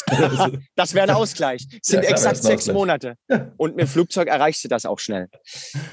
[0.76, 1.68] das wäre ein Ausgleich.
[1.68, 3.16] Das sind ja, exakt sechs Monate.
[3.58, 5.30] Und mit dem Flugzeug erreichst du das auch schnell.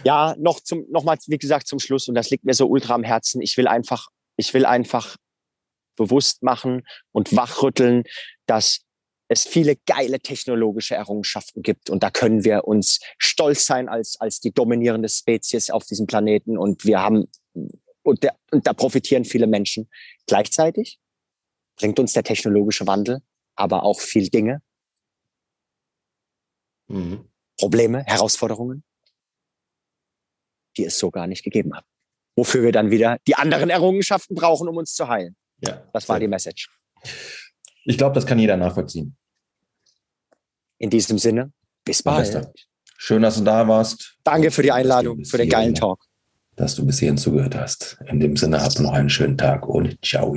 [0.05, 2.09] Ja, noch zum, noch mal, wie gesagt, zum Schluss.
[2.09, 3.41] Und das liegt mir so ultra am Herzen.
[3.41, 5.17] Ich will einfach, ich will einfach
[5.97, 8.05] bewusst machen und wachrütteln,
[8.47, 8.81] dass
[9.33, 11.91] es viele geile technologische Errungenschaften gibt.
[11.91, 16.57] Und da können wir uns stolz sein als, als die dominierende Spezies auf diesem Planeten.
[16.59, 17.29] Und wir haben,
[18.03, 19.89] und, der, und da profitieren viele Menschen.
[20.27, 20.99] Gleichzeitig
[21.77, 23.23] bringt uns der technologische Wandel
[23.55, 24.63] aber auch viel Dinge,
[26.89, 27.29] mhm.
[27.59, 28.85] Probleme, Herausforderungen,
[30.77, 31.85] die es so gar nicht gegeben hat.
[32.35, 35.37] Wofür wir dann wieder die anderen Errungenschaften brauchen, um uns zu heilen.
[35.61, 36.71] Ja, das war die Message.
[37.85, 39.17] Ich glaube, das kann jeder nachvollziehen.
[40.83, 41.53] In diesem Sinne,
[41.85, 42.51] bis bald.
[42.99, 44.17] Schön, dass du da warst.
[44.25, 46.01] Danke für die Einladung, für den geilen Talk.
[46.57, 47.99] Dass du bis hierhin zugehört hast.
[48.07, 50.35] In dem Sinne, habt noch einen schönen Tag und ciao.